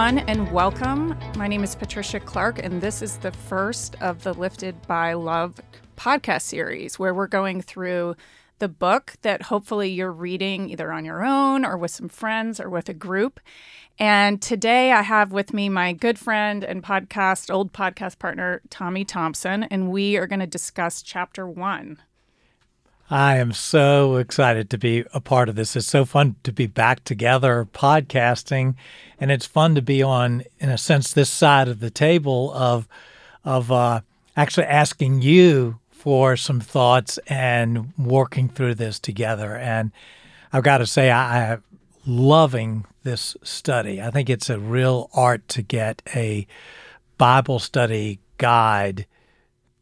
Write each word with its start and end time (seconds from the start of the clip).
everyone, 0.00 0.28
and 0.30 0.50
welcome. 0.50 1.14
My 1.36 1.46
name 1.46 1.62
is 1.62 1.74
Patricia 1.74 2.20
Clark, 2.20 2.58
and 2.58 2.80
this 2.80 3.02
is 3.02 3.18
the 3.18 3.32
first 3.32 4.00
of 4.00 4.22
the 4.22 4.32
Lifted 4.32 4.80
by 4.86 5.12
Love 5.12 5.60
podcast 5.94 6.40
series 6.40 6.98
where 6.98 7.12
we're 7.12 7.26
going 7.26 7.60
through 7.60 8.16
the 8.60 8.68
book 8.68 9.12
that 9.20 9.42
hopefully 9.42 9.90
you're 9.90 10.10
reading 10.10 10.70
either 10.70 10.90
on 10.90 11.04
your 11.04 11.22
own 11.22 11.66
or 11.66 11.76
with 11.76 11.90
some 11.90 12.08
friends 12.08 12.58
or 12.58 12.70
with 12.70 12.88
a 12.88 12.94
group. 12.94 13.40
And 13.98 14.40
today 14.40 14.90
I 14.90 15.02
have 15.02 15.32
with 15.32 15.52
me 15.52 15.68
my 15.68 15.92
good 15.92 16.18
friend 16.18 16.64
and 16.64 16.82
podcast, 16.82 17.52
old 17.52 17.74
podcast 17.74 18.18
partner, 18.18 18.62
Tommy 18.70 19.04
Thompson, 19.04 19.64
and 19.64 19.90
we 19.90 20.16
are 20.16 20.26
going 20.26 20.40
to 20.40 20.46
discuss 20.46 21.02
chapter 21.02 21.46
one. 21.46 21.98
I 23.12 23.38
am 23.38 23.52
so 23.52 24.16
excited 24.16 24.70
to 24.70 24.78
be 24.78 25.04
a 25.12 25.20
part 25.20 25.48
of 25.48 25.56
this. 25.56 25.74
It's 25.74 25.88
so 25.88 26.04
fun 26.04 26.36
to 26.44 26.52
be 26.52 26.68
back 26.68 27.02
together 27.02 27.66
podcasting, 27.72 28.76
and 29.18 29.32
it's 29.32 29.46
fun 29.46 29.74
to 29.74 29.82
be 29.82 30.00
on, 30.00 30.44
in 30.60 30.68
a 30.68 30.78
sense, 30.78 31.12
this 31.12 31.28
side 31.28 31.66
of 31.66 31.80
the 31.80 31.90
table 31.90 32.52
of 32.54 32.86
of 33.44 33.72
uh, 33.72 34.02
actually 34.36 34.66
asking 34.66 35.22
you 35.22 35.80
for 35.90 36.36
some 36.36 36.60
thoughts 36.60 37.18
and 37.26 37.92
working 37.98 38.48
through 38.48 38.76
this 38.76 39.00
together. 39.00 39.56
And 39.56 39.90
I've 40.52 40.62
got 40.62 40.78
to 40.78 40.86
say, 40.86 41.10
I, 41.10 41.54
am 41.54 41.64
loving 42.06 42.86
this 43.02 43.36
study. 43.42 44.00
I 44.00 44.10
think 44.10 44.30
it's 44.30 44.50
a 44.50 44.58
real 44.58 45.10
art 45.12 45.48
to 45.48 45.62
get 45.62 46.00
a 46.14 46.46
Bible 47.18 47.58
study 47.58 48.20
guide 48.38 49.06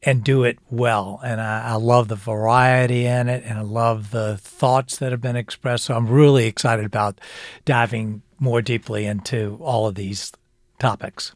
and 0.03 0.23
do 0.23 0.45
it 0.45 0.59
well. 0.71 1.21
And 1.25 1.41
I, 1.41 1.71
I, 1.71 1.75
love 1.75 2.09
the 2.09 2.17
variety 2.17 3.05
in 3.07 3.29
it, 3.29 3.43
and 3.45 3.59
I 3.59 3.63
love 3.63 4.11
the 4.11 4.37
thoughts 4.37 4.99
that 4.99 5.11
have 5.11 5.21
been 5.21 5.37
expressed. 5.37 5.85
So 5.85 5.97
I'm 5.97 6.09
really 6.09 6.47
excited 6.47 6.85
about 6.85 7.21
diving 7.65 8.23
more 8.39 8.63
deeply 8.63 9.07
into 9.07 9.59
all 9.61 9.87
of 9.87 9.97
these 9.97 10.33
topics. 10.79 11.35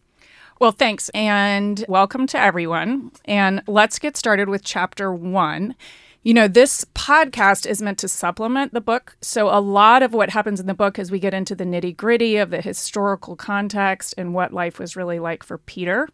Well, 0.61 0.71
thanks, 0.71 1.09
and 1.09 1.85
welcome 1.89 2.29
to 2.29 2.39
everyone. 2.39 3.11
And 3.25 3.63
let's 3.67 3.99
get 3.99 4.17
started 4.17 4.49
with 4.49 4.63
chapter 4.63 5.13
one. 5.13 5.75
You 6.23 6.35
know, 6.35 6.47
this 6.47 6.85
podcast 6.95 7.67
is 7.67 7.83
meant 7.83 7.99
to 7.99 8.09
supplement 8.09 8.73
the 8.73 8.81
book. 8.81 9.17
So, 9.21 9.49
a 9.49 9.59
lot 9.59 10.05
of 10.05 10.13
what 10.13 10.31
happens 10.31 10.61
in 10.61 10.67
the 10.67 10.75
book 10.75 11.01
as 11.01 11.11
we 11.11 11.19
get 11.19 11.35
into 11.35 11.57
the 11.57 11.65
nitty 11.65 11.97
gritty 11.97 12.37
of 12.37 12.51
the 12.51 12.61
historical 12.61 13.35
context 13.35 14.15
and 14.17 14.35
what 14.35 14.53
life 14.53 14.79
was 14.79 14.95
really 14.95 15.19
like 15.19 15.43
for 15.43 15.59
Peter. 15.59 16.09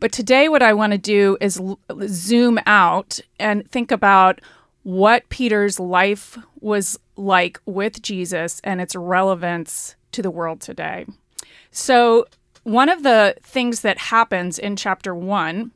But 0.00 0.12
today, 0.12 0.48
what 0.48 0.62
I 0.62 0.72
want 0.72 0.92
to 0.92 0.98
do 0.98 1.36
is 1.40 1.58
l- 1.58 1.78
zoom 2.06 2.58
out 2.66 3.20
and 3.38 3.70
think 3.70 3.90
about 3.90 4.40
what 4.82 5.28
Peter's 5.30 5.80
life 5.80 6.38
was 6.60 6.98
like 7.16 7.60
with 7.64 8.02
Jesus 8.02 8.60
and 8.64 8.80
its 8.80 8.94
relevance 8.94 9.96
to 10.12 10.22
the 10.22 10.30
world 10.30 10.60
today. 10.60 11.06
So, 11.70 12.26
one 12.64 12.88
of 12.88 13.02
the 13.02 13.36
things 13.42 13.80
that 13.80 13.98
happens 13.98 14.58
in 14.58 14.76
chapter 14.76 15.14
one 15.14 15.72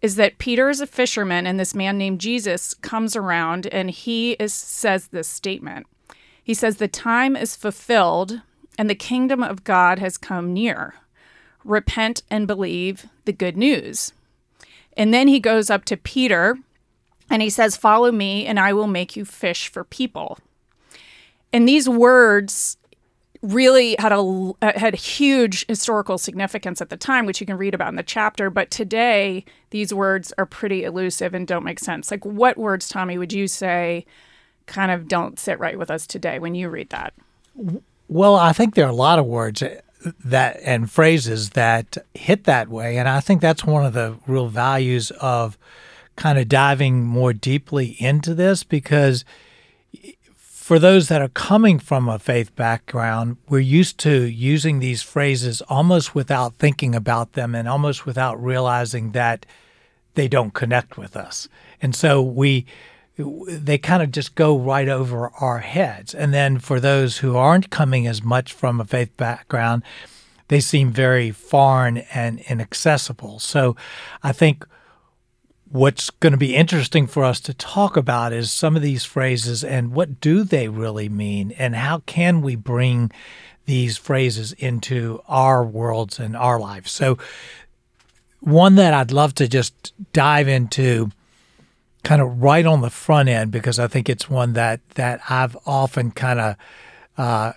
is 0.00 0.16
that 0.16 0.38
Peter 0.38 0.70
is 0.70 0.80
a 0.80 0.86
fisherman 0.86 1.46
and 1.46 1.60
this 1.60 1.74
man 1.74 1.98
named 1.98 2.20
Jesus 2.20 2.74
comes 2.74 3.14
around 3.14 3.66
and 3.66 3.90
he 3.90 4.32
is 4.32 4.54
says 4.54 5.08
this 5.08 5.28
statement. 5.28 5.86
He 6.42 6.54
says 6.54 6.76
the 6.76 6.88
time 6.88 7.36
is 7.36 7.56
fulfilled 7.56 8.40
and 8.78 8.88
the 8.88 8.94
kingdom 8.94 9.42
of 9.42 9.64
God 9.64 9.98
has 9.98 10.16
come 10.16 10.54
near 10.54 10.94
repent 11.64 12.22
and 12.30 12.46
believe 12.46 13.06
the 13.24 13.32
good 13.32 13.56
news. 13.56 14.12
And 14.96 15.14
then 15.14 15.28
he 15.28 15.40
goes 15.40 15.70
up 15.70 15.84
to 15.86 15.96
Peter 15.96 16.58
and 17.30 17.42
he 17.42 17.50
says, 17.50 17.76
Follow 17.76 18.10
me, 18.10 18.46
and 18.46 18.58
I 18.58 18.72
will 18.72 18.88
make 18.88 19.16
you 19.16 19.24
fish 19.24 19.68
for 19.68 19.84
people. 19.84 20.38
And 21.52 21.68
these 21.68 21.88
words 21.88 22.76
really 23.42 23.96
had 23.98 24.12
a 24.12 24.18
uh, 24.60 24.78
had 24.78 24.94
huge 24.94 25.66
historical 25.66 26.18
significance 26.18 26.82
at 26.82 26.90
the 26.90 26.96
time 26.96 27.24
which 27.24 27.40
you 27.40 27.46
can 27.46 27.56
read 27.56 27.74
about 27.74 27.88
in 27.88 27.96
the 27.96 28.02
chapter 28.02 28.50
but 28.50 28.70
today 28.70 29.42
these 29.70 29.94
words 29.94 30.30
are 30.36 30.44
pretty 30.44 30.84
elusive 30.84 31.32
and 31.32 31.46
don't 31.46 31.64
make 31.64 31.78
sense 31.78 32.10
like 32.10 32.22
what 32.26 32.58
words 32.58 32.86
tommy 32.86 33.16
would 33.16 33.32
you 33.32 33.48
say 33.48 34.04
kind 34.66 34.90
of 34.90 35.08
don't 35.08 35.38
sit 35.38 35.58
right 35.58 35.78
with 35.78 35.90
us 35.90 36.06
today 36.06 36.38
when 36.38 36.54
you 36.54 36.68
read 36.68 36.90
that 36.90 37.14
well 38.08 38.36
i 38.36 38.52
think 38.52 38.74
there 38.74 38.84
are 38.84 38.90
a 38.90 38.94
lot 38.94 39.18
of 39.18 39.24
words 39.24 39.62
that 40.24 40.58
and 40.64 40.90
phrases 40.90 41.50
that 41.50 41.98
hit 42.14 42.44
that 42.44 42.68
way. 42.68 42.96
And 42.98 43.08
I 43.08 43.20
think 43.20 43.40
that's 43.40 43.64
one 43.64 43.84
of 43.84 43.92
the 43.92 44.16
real 44.26 44.48
values 44.48 45.10
of 45.12 45.58
kind 46.16 46.38
of 46.38 46.48
diving 46.48 47.04
more 47.04 47.32
deeply 47.32 47.96
into 47.98 48.34
this 48.34 48.62
because 48.62 49.24
for 50.36 50.78
those 50.78 51.08
that 51.08 51.20
are 51.20 51.28
coming 51.28 51.78
from 51.78 52.08
a 52.08 52.18
faith 52.18 52.54
background, 52.54 53.36
we're 53.48 53.58
used 53.58 53.98
to 53.98 54.22
using 54.26 54.78
these 54.78 55.02
phrases 55.02 55.62
almost 55.62 56.14
without 56.14 56.54
thinking 56.54 56.94
about 56.94 57.32
them 57.32 57.54
and 57.54 57.68
almost 57.68 58.06
without 58.06 58.40
realizing 58.40 59.12
that 59.12 59.44
they 60.14 60.28
don't 60.28 60.54
connect 60.54 60.96
with 60.96 61.16
us. 61.16 61.48
And 61.82 61.94
so 61.94 62.22
we 62.22 62.66
they 63.48 63.78
kind 63.78 64.02
of 64.02 64.10
just 64.10 64.34
go 64.34 64.58
right 64.58 64.88
over 64.88 65.30
our 65.40 65.58
heads. 65.58 66.14
And 66.14 66.32
then 66.32 66.58
for 66.58 66.80
those 66.80 67.18
who 67.18 67.36
aren't 67.36 67.70
coming 67.70 68.06
as 68.06 68.22
much 68.22 68.52
from 68.52 68.80
a 68.80 68.84
faith 68.84 69.16
background, 69.16 69.82
they 70.48 70.60
seem 70.60 70.90
very 70.90 71.30
foreign 71.30 71.98
and 72.12 72.40
inaccessible. 72.40 73.38
So 73.38 73.76
I 74.22 74.32
think 74.32 74.66
what's 75.70 76.10
going 76.10 76.32
to 76.32 76.36
be 76.36 76.56
interesting 76.56 77.06
for 77.06 77.22
us 77.24 77.38
to 77.40 77.54
talk 77.54 77.96
about 77.96 78.32
is 78.32 78.52
some 78.52 78.74
of 78.74 78.82
these 78.82 79.04
phrases 79.04 79.62
and 79.62 79.92
what 79.92 80.20
do 80.20 80.42
they 80.42 80.68
really 80.68 81.08
mean 81.08 81.52
and 81.52 81.76
how 81.76 82.00
can 82.06 82.42
we 82.42 82.56
bring 82.56 83.12
these 83.66 83.96
phrases 83.96 84.52
into 84.54 85.22
our 85.28 85.64
worlds 85.64 86.18
and 86.18 86.36
our 86.36 86.58
lives. 86.58 86.90
So 86.90 87.18
one 88.40 88.74
that 88.74 88.92
I'd 88.92 89.12
love 89.12 89.34
to 89.36 89.46
just 89.46 89.92
dive 90.12 90.48
into 90.48 91.10
kind 92.02 92.20
of 92.22 92.42
right 92.42 92.66
on 92.66 92.80
the 92.80 92.90
front 92.90 93.28
end 93.28 93.50
because 93.50 93.78
I 93.78 93.86
think 93.86 94.08
it's 94.08 94.28
one 94.28 94.54
that 94.54 94.80
that 94.90 95.20
I've 95.28 95.56
often 95.66 96.10
kind 96.10 96.40
of 96.40 96.56
uh, 97.18 97.52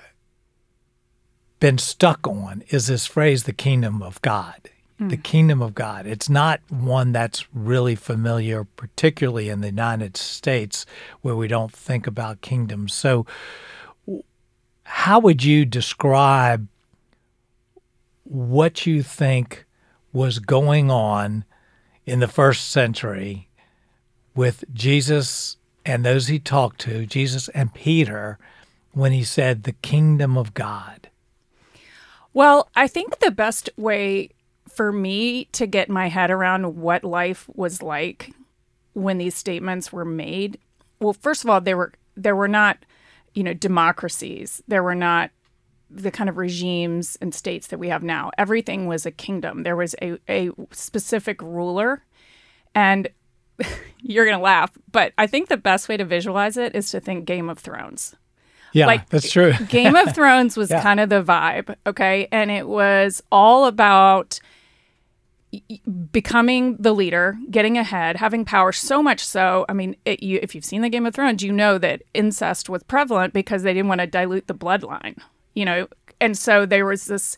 been 1.60 1.78
stuck 1.78 2.28
on 2.28 2.64
is 2.70 2.88
this 2.88 3.06
phrase 3.06 3.44
the 3.44 3.54
kingdom 3.54 4.02
of 4.02 4.22
God. 4.22 4.70
Mm. 5.00 5.10
The 5.10 5.18
kingdom 5.18 5.62
of 5.62 5.74
God. 5.74 6.06
It's 6.06 6.30
not 6.30 6.60
one 6.70 7.14
that's 7.14 7.46
really 7.54 7.96
familiar, 7.96 8.64
particularly 8.64 9.50
in 9.50 9.62
the 9.62 9.68
United 9.68 10.18
States 10.18 10.86
where 11.22 11.36
we 11.36 11.48
don't 11.48 11.72
think 11.72 12.06
about 12.06 12.42
kingdoms. 12.42 12.94
So, 12.94 13.26
how 14.84 15.20
would 15.20 15.44
you 15.44 15.66
describe 15.66 16.68
what 18.24 18.86
you 18.86 19.02
think 19.02 19.66
was 20.12 20.40
going 20.40 20.92
on 20.92 21.46
in 22.06 22.20
the 22.20 22.28
first 22.28 22.70
century 22.70 23.48
with 24.36 24.64
Jesus 24.74 25.58
and 25.86 26.06
those 26.06 26.28
he 26.28 26.40
talked 26.40 26.80
to, 26.82 27.06
Jesus 27.06 27.50
and 27.50 27.74
Peter, 27.74 28.38
when 28.94 29.12
he 29.12 29.24
said, 29.24 29.64
the 29.64 29.74
kingdom 29.74 30.38
of 30.38 30.54
God? 30.54 31.10
Well, 32.34 32.70
I 32.76 32.88
think 32.88 33.20
the 33.20 33.32
best 33.32 33.70
way 33.78 34.30
for 34.68 34.92
me 34.92 35.46
to 35.46 35.68
get 35.68 35.90
my 35.90 36.08
head 36.08 36.32
around 36.32 36.78
what 36.78 37.04
life 37.04 37.48
was 37.54 37.82
like 37.82 38.34
when 38.94 39.18
these 39.18 39.36
statements 39.36 39.92
were 39.92 40.06
made, 40.06 40.58
well, 41.00 41.14
first 41.14 41.44
of 41.44 41.50
all, 41.50 41.62
there 41.62 41.78
were 41.78 41.94
there 42.16 42.36
were 42.36 42.48
not, 42.48 42.78
you 43.34 43.44
know, 43.44 43.54
democracies. 43.54 44.62
There 44.68 44.84
were 44.84 44.96
not 44.96 45.32
the 45.90 46.12
kind 46.12 46.30
of 46.30 46.38
regimes 46.38 47.18
and 47.22 47.34
states 47.34 47.68
that 47.68 47.80
we 47.80 47.90
have 47.90 48.04
now. 48.04 48.32
Everything 48.38 48.88
was 48.88 49.06
a 49.06 49.12
kingdom. 49.12 49.64
There 49.64 49.76
was 49.76 49.96
a, 50.02 50.18
a 50.30 50.50
specific 50.72 51.42
ruler. 51.42 52.04
And 52.74 53.10
you're 54.02 54.26
going 54.26 54.38
to 54.38 54.44
laugh, 54.44 54.72
but 54.92 55.14
I 55.18 55.28
think 55.28 55.50
the 55.50 55.58
best 55.58 55.90
way 55.90 55.98
to 55.98 56.06
visualize 56.06 56.58
it 56.58 56.76
is 56.76 56.90
to 56.92 57.00
think 57.00 57.26
Game 57.26 57.50
of 57.50 57.60
Thrones. 57.60 58.16
Yeah, 58.74 58.88
like, 58.88 59.10
that's 59.10 59.32
true. 59.32 59.54
Game 59.70 59.96
of 59.96 60.14
Thrones 60.16 60.58
was 60.58 60.70
yeah. 60.72 60.82
kind 60.82 61.00
of 61.00 61.10
the 61.10 61.24
vibe, 61.24 61.76
okay? 61.86 62.28
And 62.32 62.50
it 62.50 62.68
was 62.68 63.22
all 63.32 63.66
about 63.66 64.40
becoming 66.12 66.76
the 66.78 66.94
leader, 66.94 67.38
getting 67.52 67.78
ahead, 67.78 68.16
having 68.16 68.44
power 68.44 68.72
so 68.72 69.04
much 69.04 69.24
so, 69.24 69.66
I 69.70 69.74
mean, 69.74 69.96
it, 70.06 70.24
you, 70.24 70.40
if 70.42 70.56
you've 70.56 70.66
seen 70.66 70.82
the 70.82 70.90
Game 70.90 71.06
of 71.06 71.14
Thrones, 71.14 71.44
you 71.44 71.52
know 71.52 71.78
that 71.78 72.02
incest 72.16 72.70
was 72.70 72.82
prevalent 72.84 73.34
because 73.34 73.62
they 73.62 73.74
didn't 73.74 73.90
want 73.90 74.02
to 74.02 74.08
dilute 74.08 74.48
the 74.48 74.56
bloodline, 74.56 75.20
you 75.54 75.66
know? 75.66 75.88
And 76.20 76.36
so 76.38 76.66
there 76.66 76.86
was 76.86 77.06
this 77.06 77.38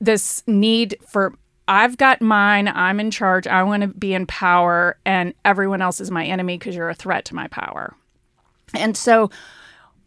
this 0.00 0.42
need 0.46 0.96
for 1.06 1.34
I've 1.68 1.98
got 1.98 2.22
mine. 2.22 2.66
I'm 2.66 2.98
in 2.98 3.10
charge. 3.10 3.46
I 3.46 3.62
want 3.62 3.82
to 3.82 3.88
be 3.88 4.14
in 4.14 4.26
power, 4.26 4.98
and 5.04 5.34
everyone 5.44 5.82
else 5.82 6.00
is 6.00 6.10
my 6.10 6.24
enemy 6.24 6.58
because 6.58 6.74
you're 6.74 6.88
a 6.88 6.94
threat 6.94 7.26
to 7.26 7.34
my 7.34 7.46
power. 7.48 7.94
And 8.74 8.96
so 8.96 9.30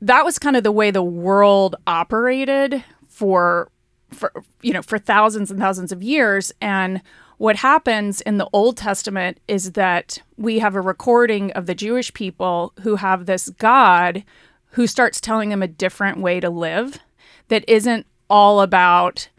that 0.02 0.26
was 0.26 0.40
kind 0.40 0.58
of 0.58 0.64
the 0.64 0.72
way 0.72 0.92
the 0.92 1.04
world 1.04 1.76
operated 1.88 2.84
for 3.08 3.70
for 4.12 4.34
you 4.62 4.74
know 4.74 4.82
for 4.82 4.98
thousands 4.98 5.50
and 5.50 5.60
thousands 5.60 5.94
of 5.94 6.04
years 6.04 6.52
and 6.60 7.02
what 7.38 7.56
happens 7.56 8.22
in 8.22 8.38
the 8.38 8.48
Old 8.54 8.78
Testament 8.78 9.40
is 9.48 9.72
that 9.72 10.20
we 10.38 10.60
have 10.60 10.76
a 10.76 10.82
recording 10.82 11.52
of 11.54 11.66
the 11.66 11.74
Jewish 11.74 12.14
people 12.14 12.72
who 12.82 12.98
have 12.98 13.26
this 13.26 13.50
God 13.50 14.24
who 14.72 14.86
starts 14.86 15.20
telling 15.20 15.50
them 15.50 15.64
a 15.64 15.68
different 15.68 16.20
way 16.20 16.40
to 16.40 16.52
live 16.52 17.00
that 17.48 17.66
isn't 17.68 18.06
all 18.30 18.62
about 18.62 19.30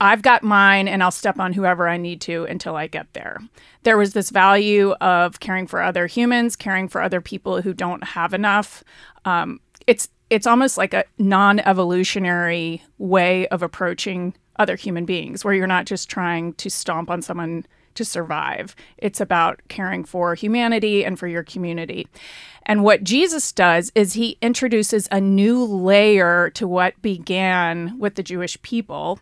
I've 0.00 0.22
got 0.22 0.42
mine 0.42 0.88
and 0.88 1.02
I'll 1.02 1.10
step 1.10 1.38
on 1.38 1.52
whoever 1.52 1.88
I 1.88 1.98
need 1.98 2.20
to 2.22 2.44
until 2.44 2.74
I 2.74 2.86
get 2.86 3.12
there. 3.12 3.38
There 3.82 3.98
was 3.98 4.14
this 4.14 4.30
value 4.30 4.92
of 5.00 5.40
caring 5.40 5.66
for 5.66 5.82
other 5.82 6.06
humans, 6.06 6.56
caring 6.56 6.88
for 6.88 7.02
other 7.02 7.20
people 7.20 7.60
who 7.60 7.74
don't 7.74 8.02
have 8.02 8.32
enough. 8.32 8.82
Um, 9.24 9.60
it's 9.86 10.08
it's 10.30 10.46
almost 10.46 10.78
like 10.78 10.94
a 10.94 11.04
non-evolutionary 11.18 12.82
way 12.98 13.48
of 13.48 13.62
approaching 13.62 14.32
other 14.56 14.76
human 14.76 15.04
beings 15.04 15.44
where 15.44 15.54
you're 15.54 15.66
not 15.66 15.86
just 15.86 16.08
trying 16.08 16.52
to 16.54 16.70
stomp 16.70 17.10
on 17.10 17.20
someone 17.20 17.66
to 17.94 18.04
survive. 18.04 18.76
It's 18.98 19.20
about 19.20 19.60
caring 19.68 20.04
for 20.04 20.36
humanity 20.36 21.04
and 21.04 21.18
for 21.18 21.26
your 21.26 21.42
community. 21.42 22.06
And 22.64 22.84
what 22.84 23.02
Jesus 23.02 23.50
does 23.50 23.90
is 23.96 24.12
he 24.12 24.38
introduces 24.40 25.08
a 25.10 25.20
new 25.20 25.64
layer 25.64 26.50
to 26.50 26.68
what 26.68 27.02
began 27.02 27.98
with 27.98 28.14
the 28.14 28.22
Jewish 28.22 28.60
people. 28.62 29.18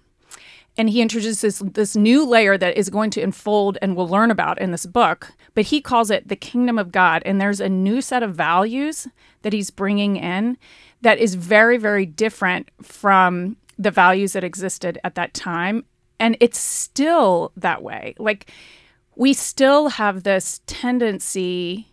And 0.78 0.88
he 0.88 1.02
introduces 1.02 1.58
this 1.58 1.96
new 1.96 2.24
layer 2.24 2.56
that 2.56 2.78
is 2.78 2.88
going 2.88 3.10
to 3.10 3.20
unfold 3.20 3.76
and 3.82 3.96
we'll 3.96 4.08
learn 4.08 4.30
about 4.30 4.60
in 4.60 4.70
this 4.70 4.86
book. 4.86 5.32
But 5.54 5.64
he 5.64 5.80
calls 5.80 6.08
it 6.08 6.28
the 6.28 6.36
kingdom 6.36 6.78
of 6.78 6.92
God. 6.92 7.20
And 7.26 7.40
there's 7.40 7.60
a 7.60 7.68
new 7.68 8.00
set 8.00 8.22
of 8.22 8.36
values 8.36 9.08
that 9.42 9.52
he's 9.52 9.70
bringing 9.70 10.16
in 10.16 10.56
that 11.02 11.18
is 11.18 11.34
very, 11.34 11.78
very 11.78 12.06
different 12.06 12.70
from 12.80 13.56
the 13.76 13.90
values 13.90 14.34
that 14.34 14.44
existed 14.44 15.00
at 15.02 15.16
that 15.16 15.34
time. 15.34 15.84
And 16.20 16.36
it's 16.38 16.58
still 16.58 17.50
that 17.56 17.82
way. 17.82 18.14
Like, 18.18 18.50
we 19.16 19.32
still 19.32 19.88
have 19.88 20.22
this 20.22 20.60
tendency 20.66 21.87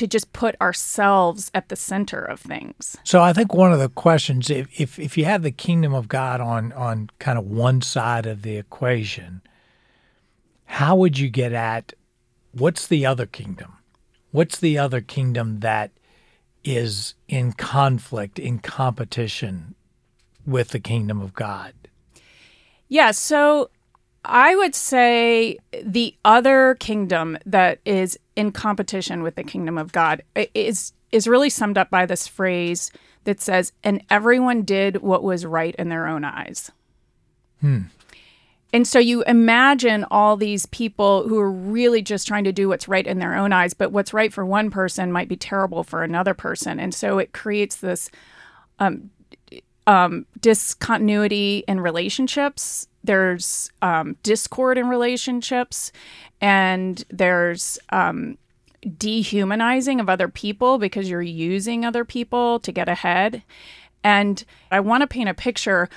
to 0.00 0.06
just 0.06 0.32
put 0.32 0.58
ourselves 0.62 1.50
at 1.52 1.68
the 1.68 1.76
center 1.76 2.24
of 2.24 2.40
things. 2.40 2.96
So 3.04 3.20
I 3.20 3.34
think 3.34 3.52
one 3.52 3.70
of 3.70 3.78
the 3.78 3.90
questions, 3.90 4.48
if, 4.48 4.80
if, 4.80 4.98
if 4.98 5.18
you 5.18 5.26
have 5.26 5.42
the 5.42 5.50
kingdom 5.50 5.92
of 5.92 6.08
God 6.08 6.40
on, 6.40 6.72
on 6.72 7.10
kind 7.18 7.38
of 7.38 7.44
one 7.44 7.82
side 7.82 8.24
of 8.24 8.40
the 8.40 8.56
equation, 8.56 9.42
how 10.64 10.96
would 10.96 11.18
you 11.18 11.28
get 11.28 11.52
at 11.52 11.92
what's 12.52 12.86
the 12.86 13.04
other 13.04 13.26
kingdom? 13.26 13.76
What's 14.30 14.58
the 14.58 14.78
other 14.78 15.02
kingdom 15.02 15.60
that 15.60 15.90
is 16.64 17.14
in 17.28 17.52
conflict, 17.52 18.38
in 18.38 18.58
competition 18.58 19.74
with 20.46 20.68
the 20.68 20.80
kingdom 20.80 21.20
of 21.20 21.34
God? 21.34 21.74
Yeah, 22.88 23.10
so 23.10 23.68
I 24.24 24.54
would 24.56 24.74
say 24.74 25.58
the 25.82 26.14
other 26.24 26.76
kingdom 26.78 27.38
that 27.46 27.80
is 27.84 28.18
in 28.36 28.52
competition 28.52 29.22
with 29.22 29.34
the 29.34 29.44
kingdom 29.44 29.78
of 29.78 29.92
God 29.92 30.22
is 30.54 30.92
is 31.10 31.26
really 31.26 31.50
summed 31.50 31.76
up 31.76 31.90
by 31.90 32.06
this 32.06 32.28
phrase 32.28 32.92
that 33.24 33.40
says, 33.40 33.72
"And 33.82 34.02
everyone 34.10 34.62
did 34.62 35.02
what 35.02 35.22
was 35.22 35.44
right 35.44 35.74
in 35.76 35.88
their 35.88 36.06
own 36.06 36.24
eyes." 36.24 36.70
Hmm. 37.60 37.82
And 38.72 38.86
so 38.86 38.98
you 38.98 39.22
imagine 39.24 40.04
all 40.10 40.36
these 40.36 40.66
people 40.66 41.28
who 41.28 41.38
are 41.38 41.50
really 41.50 42.02
just 42.02 42.28
trying 42.28 42.44
to 42.44 42.52
do 42.52 42.68
what's 42.68 42.86
right 42.86 43.06
in 43.06 43.18
their 43.18 43.34
own 43.34 43.52
eyes, 43.52 43.74
but 43.74 43.90
what's 43.90 44.14
right 44.14 44.32
for 44.32 44.46
one 44.46 44.70
person 44.70 45.10
might 45.10 45.28
be 45.28 45.36
terrible 45.36 45.82
for 45.82 46.04
another 46.04 46.34
person. 46.34 46.78
And 46.78 46.94
so 46.94 47.18
it 47.18 47.32
creates 47.32 47.76
this 47.76 48.10
um, 48.78 49.10
um, 49.88 50.24
discontinuity 50.40 51.64
in 51.66 51.80
relationships. 51.80 52.86
There's 53.02 53.70
um, 53.82 54.16
discord 54.22 54.78
in 54.78 54.88
relationships, 54.88 55.92
and 56.40 57.02
there's 57.10 57.78
um, 57.90 58.36
dehumanizing 58.96 60.00
of 60.00 60.08
other 60.08 60.28
people 60.28 60.78
because 60.78 61.08
you're 61.08 61.22
using 61.22 61.84
other 61.84 62.04
people 62.04 62.60
to 62.60 62.72
get 62.72 62.88
ahead. 62.88 63.42
And 64.02 64.42
I 64.70 64.80
want 64.80 65.02
to 65.02 65.06
paint 65.06 65.28
a 65.28 65.34
picture 65.34 65.88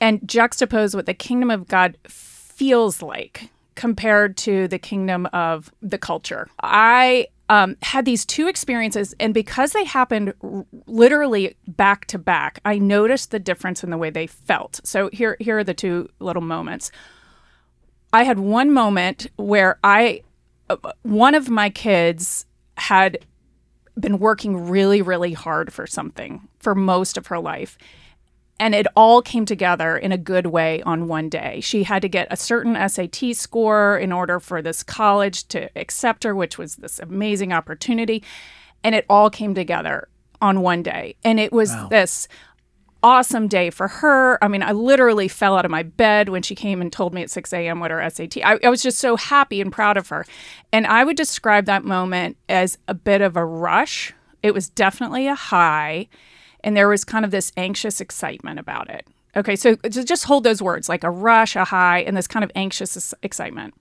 and 0.00 0.20
juxtapose 0.20 0.94
what 0.94 1.06
the 1.06 1.14
kingdom 1.14 1.50
of 1.50 1.68
God 1.68 1.96
feels 2.06 3.02
like 3.02 3.50
compared 3.74 4.36
to 4.36 4.68
the 4.68 4.78
kingdom 4.78 5.26
of 5.32 5.72
the 5.82 5.98
culture. 5.98 6.48
I 6.62 7.28
um, 7.50 7.76
had 7.82 8.04
these 8.04 8.24
two 8.24 8.46
experiences, 8.46 9.12
and 9.18 9.34
because 9.34 9.72
they 9.72 9.84
happened 9.84 10.32
r- 10.40 10.64
literally 10.86 11.56
back 11.66 12.06
to 12.06 12.18
back, 12.18 12.60
I 12.64 12.78
noticed 12.78 13.32
the 13.32 13.40
difference 13.40 13.82
in 13.82 13.90
the 13.90 13.98
way 13.98 14.08
they 14.08 14.28
felt. 14.28 14.80
So 14.84 15.10
here, 15.12 15.36
here 15.40 15.58
are 15.58 15.64
the 15.64 15.74
two 15.74 16.08
little 16.20 16.42
moments. 16.42 16.92
I 18.12 18.22
had 18.22 18.38
one 18.38 18.72
moment 18.72 19.26
where 19.34 19.80
I, 19.82 20.22
uh, 20.70 20.76
one 21.02 21.34
of 21.34 21.50
my 21.50 21.70
kids 21.70 22.46
had 22.76 23.18
been 23.98 24.20
working 24.20 24.68
really, 24.68 25.02
really 25.02 25.32
hard 25.32 25.72
for 25.72 25.88
something 25.88 26.48
for 26.60 26.76
most 26.76 27.18
of 27.18 27.26
her 27.26 27.40
life 27.40 27.76
and 28.60 28.74
it 28.74 28.86
all 28.94 29.22
came 29.22 29.46
together 29.46 29.96
in 29.96 30.12
a 30.12 30.18
good 30.18 30.46
way 30.46 30.82
on 30.82 31.08
one 31.08 31.30
day. 31.30 31.60
She 31.60 31.84
had 31.84 32.02
to 32.02 32.10
get 32.10 32.28
a 32.30 32.36
certain 32.36 32.76
SAT 32.88 33.34
score 33.34 33.96
in 33.96 34.12
order 34.12 34.38
for 34.38 34.60
this 34.60 34.82
college 34.82 35.48
to 35.48 35.70
accept 35.76 36.24
her, 36.24 36.34
which 36.34 36.58
was 36.58 36.76
this 36.76 36.98
amazing 36.98 37.54
opportunity. 37.54 38.22
And 38.84 38.94
it 38.94 39.06
all 39.08 39.30
came 39.30 39.54
together 39.54 40.08
on 40.42 40.60
one 40.60 40.82
day. 40.82 41.16
And 41.24 41.40
it 41.40 41.54
was 41.54 41.70
wow. 41.70 41.88
this 41.88 42.28
awesome 43.02 43.48
day 43.48 43.70
for 43.70 43.88
her. 43.88 44.42
I 44.44 44.48
mean, 44.48 44.62
I 44.62 44.72
literally 44.72 45.26
fell 45.26 45.56
out 45.56 45.64
of 45.64 45.70
my 45.70 45.82
bed 45.82 46.28
when 46.28 46.42
she 46.42 46.54
came 46.54 46.82
and 46.82 46.92
told 46.92 47.14
me 47.14 47.22
at 47.22 47.30
6 47.30 47.50
a.m. 47.54 47.80
what 47.80 47.90
her 47.90 48.10
SAT. 48.10 48.44
I, 48.44 48.58
I, 48.62 48.68
was 48.68 48.82
just 48.82 48.98
so 48.98 49.16
happy 49.16 49.62
and 49.62 49.72
proud 49.72 49.96
of 49.96 50.08
her. 50.10 50.26
And 50.70 50.86
I 50.86 51.04
would 51.04 51.16
describe 51.16 51.64
that 51.64 51.82
moment 51.82 52.36
as 52.46 52.76
a 52.86 52.92
bit 52.92 53.22
of 53.22 53.38
a 53.38 53.44
rush. 53.44 54.12
It 54.42 54.52
was 54.52 54.68
definitely 54.68 55.26
a 55.26 55.34
high 55.34 56.08
and 56.62 56.76
there 56.76 56.88
was 56.88 57.04
kind 57.04 57.24
of 57.24 57.30
this 57.30 57.52
anxious 57.56 58.00
excitement 58.00 58.58
about 58.58 58.90
it. 58.90 59.06
Okay, 59.36 59.54
so 59.56 59.76
just 59.76 60.24
hold 60.24 60.44
those 60.44 60.60
words 60.60 60.88
like 60.88 61.04
a 61.04 61.10
rush, 61.10 61.54
a 61.54 61.64
high, 61.64 62.00
and 62.00 62.16
this 62.16 62.26
kind 62.26 62.44
of 62.44 62.50
anxious 62.54 63.14
excitement. 63.22 63.74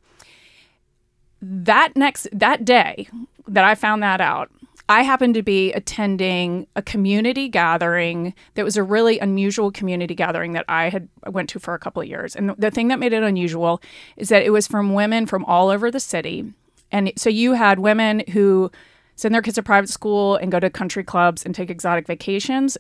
That 1.41 1.95
next 1.95 2.27
that 2.31 2.65
day 2.65 3.07
that 3.47 3.63
I 3.63 3.73
found 3.73 4.03
that 4.03 4.21
out, 4.21 4.51
I 4.89 5.03
happened 5.03 5.35
to 5.35 5.43
be 5.43 5.71
attending 5.73 6.67
a 6.75 6.81
community 6.81 7.47
gathering 7.47 8.33
that 8.55 8.65
was 8.65 8.75
a 8.75 8.83
really 8.83 9.19
unusual 9.19 9.71
community 9.71 10.15
gathering 10.15 10.53
that 10.53 10.65
I 10.67 10.89
had 10.89 11.07
went 11.27 11.49
to 11.49 11.59
for 11.59 11.75
a 11.75 11.79
couple 11.79 12.01
of 12.01 12.07
years. 12.07 12.35
And 12.35 12.55
the 12.57 12.71
thing 12.71 12.87
that 12.87 12.99
made 12.99 13.13
it 13.13 13.21
unusual 13.21 13.81
is 14.17 14.29
that 14.29 14.43
it 14.43 14.49
was 14.49 14.67
from 14.67 14.93
women 14.93 15.27
from 15.27 15.45
all 15.45 15.69
over 15.69 15.91
the 15.91 15.99
city. 15.99 16.53
And 16.91 17.13
so 17.15 17.29
you 17.29 17.53
had 17.53 17.77
women 17.77 18.23
who 18.31 18.71
send 19.19 19.35
their 19.35 19.41
kids 19.41 19.55
to 19.55 19.63
private 19.63 19.89
school 19.89 20.37
and 20.37 20.49
go 20.49 20.61
to 20.61 20.69
country 20.69 21.03
clubs 21.03 21.43
and 21.43 21.53
take 21.53 21.69
exotic 21.69 22.07
vacations 22.07 22.77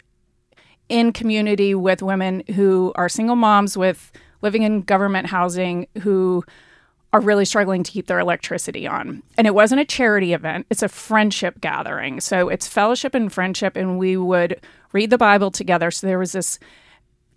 in 0.87 1.11
community 1.11 1.75
with 1.75 2.01
women 2.01 2.43
who 2.55 2.93
are 2.95 3.09
single 3.09 3.35
moms 3.35 3.75
with 3.75 4.09
living 4.41 4.63
in 4.63 4.81
government 4.81 5.27
housing 5.27 5.85
who 6.01 6.41
are 7.11 7.19
really 7.19 7.43
struggling 7.43 7.83
to 7.83 7.91
keep 7.91 8.07
their 8.07 8.19
electricity 8.19 8.87
on. 8.87 9.21
And 9.37 9.47
it 9.47 9.53
wasn't 9.53 9.81
a 9.81 9.85
charity 9.85 10.31
event, 10.31 10.65
it's 10.69 10.81
a 10.81 10.87
friendship 10.87 11.59
gathering. 11.59 12.21
So 12.21 12.47
it's 12.47 12.69
fellowship 12.69 13.13
and 13.13 13.33
friendship, 13.33 13.75
and 13.75 13.99
we 13.99 14.15
would 14.15 14.61
read 14.93 15.09
the 15.09 15.17
Bible 15.17 15.51
together. 15.51 15.91
So 15.91 16.07
there 16.07 16.19
was 16.19 16.31
this 16.31 16.57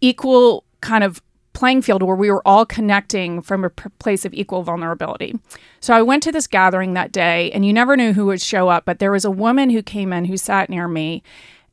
equal 0.00 0.62
kind 0.80 1.02
of 1.02 1.20
playing 1.52 1.82
field 1.82 2.02
where 2.02 2.16
we 2.16 2.30
were 2.30 2.46
all 2.46 2.64
connecting 2.64 3.42
from 3.42 3.64
a 3.64 3.70
p- 3.70 3.88
place 3.98 4.24
of 4.24 4.32
equal 4.34 4.62
vulnerability. 4.62 5.38
So 5.80 5.94
I 5.94 6.02
went 6.02 6.22
to 6.24 6.32
this 6.32 6.46
gathering 6.46 6.94
that 6.94 7.12
day, 7.12 7.50
and 7.52 7.64
you 7.64 7.72
never 7.72 7.96
knew 7.96 8.12
who 8.12 8.26
would 8.26 8.40
show 8.40 8.68
up, 8.68 8.84
but 8.84 8.98
there 8.98 9.12
was 9.12 9.24
a 9.24 9.30
woman 9.30 9.70
who 9.70 9.82
came 9.82 10.12
in 10.12 10.24
who 10.24 10.36
sat 10.36 10.70
near 10.70 10.88
me. 10.88 11.22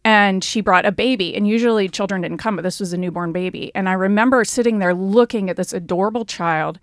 And 0.06 0.46
she 0.46 0.62
brought 0.62 0.86
a 0.86 0.94
baby, 0.94 1.36
and 1.36 1.46
usually 1.46 1.90
children 1.90 2.22
didn't 2.22 2.38
come, 2.38 2.56
but 2.56 2.62
this 2.62 2.80
was 2.80 2.94
a 2.94 2.98
newborn 2.98 3.34
baby. 3.34 3.70
And 3.76 3.90
I 3.90 3.94
remember 3.94 4.46
sitting 4.46 4.80
there 4.80 4.94
looking 4.94 5.50
at 5.50 5.58
this 5.58 5.74
adorable 5.74 6.24
child 6.24 6.80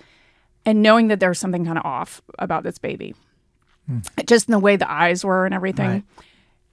and 0.66 0.82
knowing 0.82 1.08
that 1.08 1.18
there 1.18 1.30
was 1.30 1.38
something 1.38 1.64
kind 1.64 1.78
of 1.78 1.86
off 1.86 2.20
about 2.38 2.62
this 2.62 2.76
baby, 2.76 3.14
hmm. 3.86 4.00
just 4.26 4.48
in 4.48 4.52
the 4.52 4.58
way 4.58 4.76
the 4.76 4.90
eyes 4.90 5.24
were 5.24 5.46
and 5.46 5.54
everything. 5.54 5.88
Right. 5.88 6.04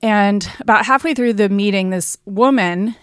And 0.02 0.50
about 0.60 0.86
halfway 0.86 1.14
through 1.14 1.34
the 1.34 1.48
meeting, 1.48 1.92
this 1.92 2.18
woman 2.26 2.96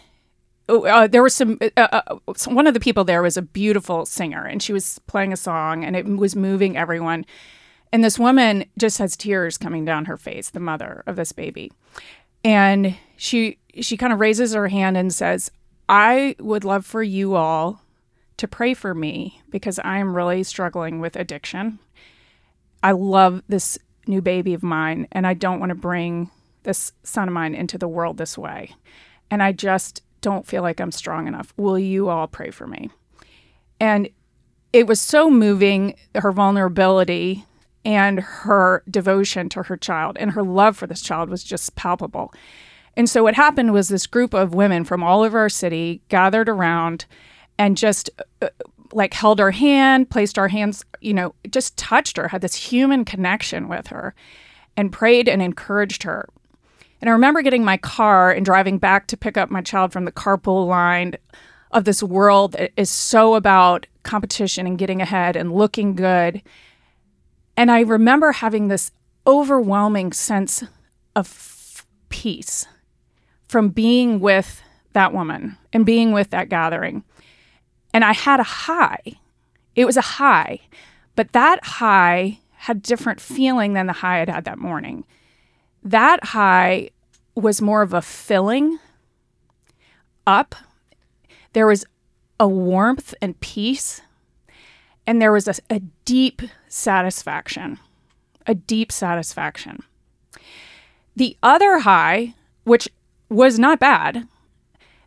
uh, 0.70 1.06
there 1.06 1.22
was 1.22 1.34
some, 1.34 1.58
uh, 1.76 2.00
uh, 2.06 2.16
one 2.46 2.66
of 2.66 2.74
the 2.74 2.80
people 2.80 3.04
there 3.04 3.22
was 3.22 3.36
a 3.36 3.42
beautiful 3.42 4.06
singer 4.06 4.44
and 4.44 4.62
she 4.62 4.72
was 4.72 4.98
playing 5.06 5.32
a 5.32 5.36
song 5.36 5.84
and 5.84 5.96
it 5.96 6.06
was 6.06 6.36
moving 6.36 6.76
everyone. 6.76 7.24
And 7.92 8.04
this 8.04 8.18
woman 8.18 8.64
just 8.78 8.98
has 8.98 9.16
tears 9.16 9.58
coming 9.58 9.84
down 9.84 10.04
her 10.04 10.16
face, 10.16 10.50
the 10.50 10.60
mother 10.60 11.02
of 11.06 11.16
this 11.16 11.32
baby. 11.32 11.72
And 12.44 12.96
she 13.16 13.58
she 13.80 13.96
kind 13.96 14.12
of 14.12 14.20
raises 14.20 14.54
her 14.54 14.68
hand 14.68 14.96
and 14.96 15.12
says, 15.12 15.50
"I 15.88 16.36
would 16.38 16.64
love 16.64 16.86
for 16.86 17.02
you 17.02 17.34
all 17.34 17.82
to 18.40 18.48
pray 18.48 18.72
for 18.72 18.94
me 18.94 19.42
because 19.50 19.78
I 19.80 19.98
am 19.98 20.16
really 20.16 20.42
struggling 20.42 21.00
with 21.00 21.16
addiction. 21.16 21.78
I 22.82 22.92
love 22.92 23.42
this 23.48 23.78
new 24.06 24.22
baby 24.22 24.54
of 24.54 24.62
mine 24.62 25.06
and 25.12 25.26
I 25.26 25.34
don't 25.34 25.60
want 25.60 25.70
to 25.70 25.74
bring 25.74 26.30
this 26.62 26.92
son 27.02 27.28
of 27.28 27.34
mine 27.34 27.54
into 27.54 27.76
the 27.76 27.88
world 27.88 28.16
this 28.16 28.38
way. 28.38 28.74
And 29.30 29.42
I 29.42 29.52
just 29.52 30.02
don't 30.20 30.46
feel 30.46 30.62
like 30.62 30.80
I'm 30.80 30.92
strong 30.92 31.26
enough. 31.26 31.52
Will 31.56 31.78
you 31.78 32.08
all 32.08 32.26
pray 32.26 32.50
for 32.50 32.66
me? 32.66 32.90
And 33.78 34.08
it 34.72 34.86
was 34.86 35.00
so 35.00 35.30
moving, 35.30 35.96
her 36.14 36.32
vulnerability 36.32 37.44
and 37.84 38.20
her 38.20 38.82
devotion 38.90 39.48
to 39.48 39.62
her 39.64 39.76
child 39.76 40.16
and 40.20 40.32
her 40.32 40.42
love 40.42 40.76
for 40.76 40.86
this 40.86 41.00
child 41.00 41.30
was 41.30 41.42
just 41.42 41.74
palpable. 41.76 42.32
And 42.96 43.08
so 43.08 43.22
what 43.22 43.34
happened 43.34 43.72
was 43.72 43.88
this 43.88 44.06
group 44.06 44.34
of 44.34 44.54
women 44.54 44.84
from 44.84 45.02
all 45.02 45.22
over 45.22 45.38
our 45.38 45.48
city 45.48 46.02
gathered 46.08 46.48
around 46.48 47.06
and 47.58 47.76
just 47.76 48.10
uh, 48.42 48.48
like 48.92 49.14
held 49.14 49.38
her 49.38 49.52
hand, 49.52 50.10
placed 50.10 50.38
our 50.38 50.48
hands, 50.48 50.84
you 51.00 51.14
know, 51.14 51.34
just 51.50 51.76
touched 51.76 52.16
her, 52.16 52.28
had 52.28 52.42
this 52.42 52.54
human 52.54 53.04
connection 53.04 53.68
with 53.68 53.86
her, 53.88 54.14
and 54.76 54.92
prayed 54.92 55.28
and 55.28 55.40
encouraged 55.40 56.02
her. 56.02 56.28
And 57.00 57.08
I 57.08 57.12
remember 57.12 57.42
getting 57.42 57.64
my 57.64 57.76
car 57.76 58.30
and 58.30 58.44
driving 58.44 58.78
back 58.78 59.06
to 59.08 59.16
pick 59.16 59.36
up 59.36 59.50
my 59.50 59.62
child 59.62 59.92
from 59.92 60.04
the 60.04 60.12
carpool 60.12 60.66
line 60.66 61.14
of 61.70 61.84
this 61.84 62.02
world 62.02 62.52
that 62.52 62.72
is 62.76 62.90
so 62.90 63.34
about 63.34 63.86
competition 64.02 64.66
and 64.66 64.78
getting 64.78 65.00
ahead 65.00 65.36
and 65.36 65.54
looking 65.54 65.94
good. 65.94 66.42
And 67.56 67.70
I 67.70 67.80
remember 67.80 68.32
having 68.32 68.68
this 68.68 68.92
overwhelming 69.26 70.12
sense 70.12 70.64
of 71.14 71.86
peace 72.08 72.66
from 73.48 73.68
being 73.68 74.20
with 74.20 74.62
that 74.92 75.12
woman 75.12 75.56
and 75.72 75.86
being 75.86 76.12
with 76.12 76.30
that 76.30 76.48
gathering. 76.48 77.04
And 77.94 78.04
I 78.04 78.12
had 78.12 78.40
a 78.40 78.44
high. 78.44 79.02
It 79.74 79.84
was 79.84 79.96
a 79.96 80.02
high, 80.02 80.60
but 81.16 81.32
that 81.32 81.64
high 81.64 82.38
had 82.52 82.82
different 82.82 83.20
feeling 83.20 83.72
than 83.72 83.86
the 83.86 83.92
high 83.94 84.20
I'd 84.20 84.28
had 84.28 84.44
that 84.44 84.58
morning. 84.58 85.04
That 85.82 86.24
high 86.26 86.90
was 87.34 87.62
more 87.62 87.82
of 87.82 87.94
a 87.94 88.02
filling 88.02 88.78
up. 90.26 90.54
There 91.52 91.66
was 91.66 91.84
a 92.38 92.46
warmth 92.46 93.14
and 93.20 93.38
peace, 93.40 94.00
and 95.06 95.20
there 95.20 95.32
was 95.32 95.48
a, 95.48 95.54
a 95.68 95.80
deep 96.04 96.42
satisfaction. 96.68 97.78
A 98.46 98.54
deep 98.54 98.92
satisfaction. 98.92 99.82
The 101.16 101.36
other 101.42 101.80
high, 101.80 102.34
which 102.64 102.88
was 103.28 103.58
not 103.58 103.80
bad, 103.80 104.26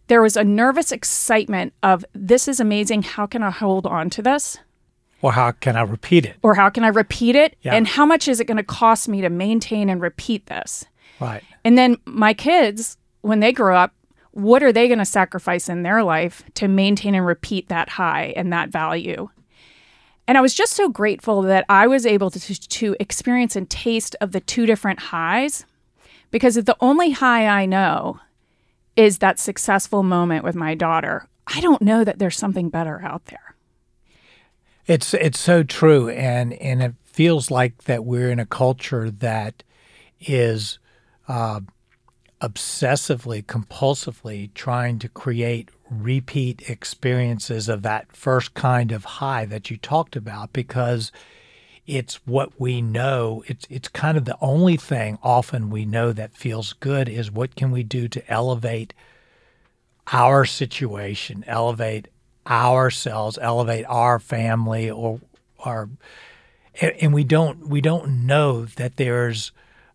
there 0.07 0.21
was 0.21 0.35
a 0.35 0.43
nervous 0.43 0.91
excitement 0.91 1.73
of 1.81 2.05
this 2.13 2.47
is 2.47 2.59
amazing. 2.59 3.03
How 3.03 3.25
can 3.25 3.41
I 3.41 3.51
hold 3.51 3.85
on 3.85 4.09
to 4.11 4.21
this? 4.21 4.57
Or 5.23 5.31
how 5.31 5.51
can 5.51 5.77
I 5.77 5.81
repeat 5.81 6.25
it? 6.25 6.35
Or 6.43 6.53
how 6.53 6.69
can 6.69 6.83
I 6.83 6.89
repeat 6.89 7.35
it? 7.35 7.55
Yeah. 7.61 7.73
And 7.73 7.87
how 7.87 8.05
much 8.05 8.27
is 8.27 8.41
it 8.41 8.45
going 8.45 8.57
to 8.57 8.63
cost 8.63 9.07
me 9.07 9.21
to 9.21 9.29
maintain 9.29 9.89
and 9.89 10.01
repeat 10.01 10.47
this? 10.47 10.83
Right. 11.19 11.41
And 11.63 11.77
then 11.77 11.97
my 12.05 12.33
kids, 12.33 12.97
when 13.21 13.39
they 13.39 13.53
grow 13.53 13.77
up, 13.77 13.93
what 14.31 14.61
are 14.61 14.73
they 14.73 14.89
going 14.89 14.99
to 14.99 15.05
sacrifice 15.05 15.69
in 15.69 15.83
their 15.83 16.03
life 16.03 16.43
to 16.55 16.67
maintain 16.67 17.15
and 17.15 17.25
repeat 17.25 17.69
that 17.69 17.87
high 17.87 18.33
and 18.35 18.51
that 18.51 18.69
value? 18.69 19.29
And 20.27 20.37
I 20.37 20.41
was 20.41 20.53
just 20.53 20.73
so 20.73 20.89
grateful 20.89 21.41
that 21.43 21.65
I 21.69 21.87
was 21.87 22.05
able 22.05 22.29
to, 22.31 22.59
to 22.69 22.95
experience 22.99 23.55
and 23.55 23.69
taste 23.69 24.17
of 24.19 24.33
the 24.33 24.41
two 24.41 24.65
different 24.65 24.99
highs 24.99 25.65
because 26.31 26.55
the 26.55 26.77
only 26.81 27.11
high 27.11 27.47
I 27.47 27.65
know 27.65 28.19
is 28.97 29.19
that 29.19 29.39
successful 29.39 30.03
moment 30.03 30.43
with 30.43 30.55
my 30.55 30.75
daughter. 30.75 31.29
I 31.47 31.61
don't 31.61 31.81
know 31.81 32.03
that 32.03 32.19
there's 32.19 32.37
something 32.37 32.69
better 32.69 33.01
out 33.03 33.25
there. 33.25 33.52
It's 34.85 35.13
it's 35.13 35.39
so 35.39 35.63
true, 35.63 36.09
and 36.09 36.53
and 36.53 36.83
it 36.83 36.93
feels 37.05 37.49
like 37.49 37.83
that 37.83 38.03
we're 38.03 38.29
in 38.29 38.39
a 38.39 38.45
culture 38.45 39.09
that 39.09 39.63
is 40.19 40.79
uh, 41.27 41.61
obsessively, 42.41 43.43
compulsively 43.43 44.53
trying 44.53 44.99
to 44.99 45.07
create 45.07 45.69
repeat 45.89 46.69
experiences 46.69 47.69
of 47.69 47.81
that 47.83 48.13
first 48.15 48.53
kind 48.55 48.91
of 48.91 49.05
high 49.05 49.45
that 49.45 49.69
you 49.69 49.77
talked 49.77 50.15
about 50.15 50.51
because 50.51 51.11
it's 51.87 52.15
what 52.25 52.59
we 52.59 52.81
know. 52.81 53.43
It's 53.47 53.65
it's 53.69 53.87
kind 53.87 54.17
of 54.17 54.25
the 54.25 54.37
only 54.41 54.75
thing 54.75 55.17
often 55.23 55.69
we 55.69 55.85
know 55.85 56.11
that 56.11 56.35
feels 56.35 56.73
good 56.73 57.07
is 57.07 57.31
what 57.31 57.55
can 57.55 57.71
we 57.71 57.83
do 57.83 58.09
to 58.09 58.31
elevate 58.31 58.93
our 60.11 60.43
situation 60.43 61.45
elevate 61.47 62.09
ourselves 62.47 63.39
elevate 63.41 63.85
our 63.87 64.19
family 64.19 64.89
or 64.89 65.19
our 65.59 65.89
and 66.81 67.13
we 67.13 67.23
don't 67.23 67.67
we 67.67 67.81
don't 67.81 68.25
know 68.25 68.65
that 68.65 68.97
there's 68.97 69.51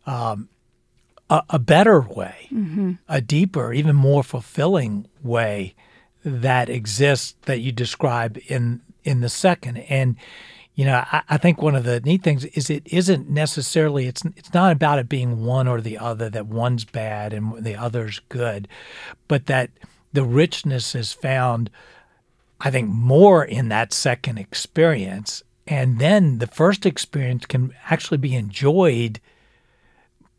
um, 0.07 0.49
a, 1.28 1.43
a, 1.50 1.59
better 1.59 2.00
way 2.00 2.49
mm-hmm. 2.50 2.93
a 3.09 3.21
deeper 3.21 3.73
even 3.73 3.95
more 3.95 4.23
fulfilling 4.23 5.07
way 5.23 5.75
that 6.25 6.71
exists 6.71 7.35
that 7.43 7.61
you 7.61 7.73
describe 7.73 8.38
in 8.49 8.81
in 9.05 9.21
the 9.21 9.28
second 9.28 9.76
and 9.76 10.17
you 10.75 10.85
know 10.85 11.05
I, 11.12 11.23
I, 11.28 11.37
think 11.37 11.61
one 11.61 11.75
of 11.75 11.85
the 11.85 12.00
neat 12.00 12.23
things 12.23 12.45
is 12.45 12.71
it 12.71 12.87
isn't 12.87 13.28
necessarily 13.28 14.07
it's 14.07 14.25
it's 14.37 14.55
not 14.55 14.73
about 14.73 14.99
it 14.99 15.09
being 15.09 15.45
one 15.45 15.69
or 15.69 15.81
the 15.81 15.99
other 15.99 16.31
that 16.31 16.47
one's 16.47 16.85
bad 16.85 17.33
and 17.33 17.64
the 17.64 17.76
other's 17.76 18.21
good 18.28 18.69
but 19.26 19.47
that 19.47 19.71
the 20.12 20.25
richness 20.25 20.95
is 20.95 21.12
found 21.12 21.71
i 22.60 22.70
think 22.70 22.88
more 22.88 23.44
in 23.44 23.68
that 23.68 23.92
second 23.92 24.38
experience 24.38 25.42
and 25.66 25.98
then 25.98 26.38
the 26.38 26.46
first 26.46 26.86
experience 26.86 27.46
can 27.46 27.74
actually 27.90 28.18
be 28.18 28.34
enjoyed 28.34 29.20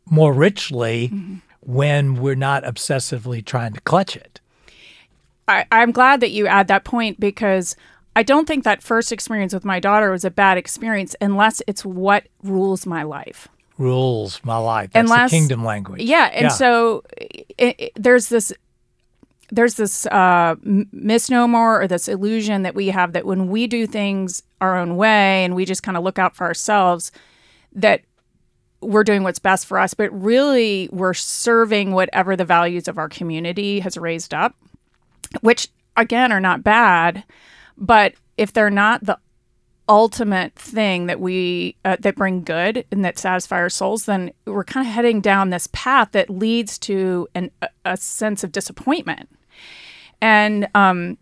more 0.06 0.32
richly 0.32 1.08
mm-hmm. 1.08 1.36
when 1.60 2.16
we're 2.20 2.34
not 2.34 2.64
obsessively 2.64 3.44
trying 3.44 3.72
to 3.72 3.80
clutch 3.82 4.16
it 4.16 4.40
I, 5.50 5.66
I'm 5.72 5.90
glad 5.90 6.20
that 6.20 6.30
you 6.30 6.46
add 6.46 6.68
that 6.68 6.84
point 6.84 7.18
because 7.18 7.74
I 8.14 8.22
don't 8.22 8.46
think 8.46 8.64
that 8.64 8.82
first 8.82 9.12
experience 9.12 9.52
with 9.52 9.64
my 9.64 9.80
daughter 9.80 10.10
was 10.10 10.24
a 10.24 10.30
bad 10.30 10.58
experience 10.58 11.16
unless 11.20 11.60
it's 11.66 11.84
what 11.84 12.24
rules 12.42 12.86
my 12.86 13.02
life. 13.02 13.48
Rules 13.78 14.40
my 14.44 14.58
life. 14.58 14.90
That's 14.92 15.10
unless, 15.10 15.30
the 15.30 15.36
kingdom 15.36 15.64
language. 15.64 16.02
Yeah, 16.02 16.26
and 16.32 16.44
yeah. 16.44 16.48
so 16.48 17.02
it, 17.16 17.74
it, 17.78 17.92
there's 17.96 18.28
this 18.28 18.52
there's 19.50 19.74
this 19.74 20.06
uh, 20.06 20.54
misnomer 20.62 21.80
or 21.80 21.88
this 21.88 22.08
illusion 22.08 22.62
that 22.62 22.74
we 22.74 22.88
have 22.88 23.12
that 23.12 23.26
when 23.26 23.48
we 23.48 23.66
do 23.66 23.86
things 23.86 24.42
our 24.60 24.76
own 24.76 24.96
way 24.96 25.44
and 25.44 25.54
we 25.54 25.64
just 25.64 25.82
kind 25.82 25.96
of 25.96 26.04
look 26.04 26.18
out 26.18 26.36
for 26.36 26.46
ourselves, 26.46 27.10
that 27.72 28.02
we're 28.80 29.04
doing 29.04 29.22
what's 29.22 29.38
best 29.38 29.66
for 29.66 29.78
us, 29.78 29.92
but 29.92 30.10
really 30.10 30.88
we're 30.92 31.14
serving 31.14 31.92
whatever 31.92 32.36
the 32.36 32.44
values 32.44 32.88
of 32.88 32.96
our 32.96 33.08
community 33.08 33.80
has 33.80 33.96
raised 33.96 34.32
up 34.32 34.54
which 35.40 35.68
again 35.96 36.32
are 36.32 36.40
not 36.40 36.62
bad, 36.62 37.24
but 37.76 38.14
if 38.36 38.52
they're 38.52 38.70
not 38.70 39.04
the 39.04 39.18
ultimate 39.88 40.54
thing 40.54 41.06
that 41.06 41.20
we 41.20 41.76
uh, 41.84 41.96
that 41.98 42.14
bring 42.14 42.44
good 42.44 42.84
and 42.92 43.04
that 43.04 43.18
satisfy 43.18 43.56
our 43.56 43.68
souls 43.68 44.04
then 44.04 44.30
we're 44.44 44.62
kind 44.62 44.86
of 44.86 44.92
heading 44.92 45.20
down 45.20 45.50
this 45.50 45.68
path 45.72 46.12
that 46.12 46.30
leads 46.30 46.78
to 46.78 47.26
an, 47.34 47.50
a, 47.60 47.68
a 47.84 47.96
sense 47.96 48.44
of 48.44 48.52
disappointment 48.52 49.28
and 50.20 50.68
um 50.74 51.16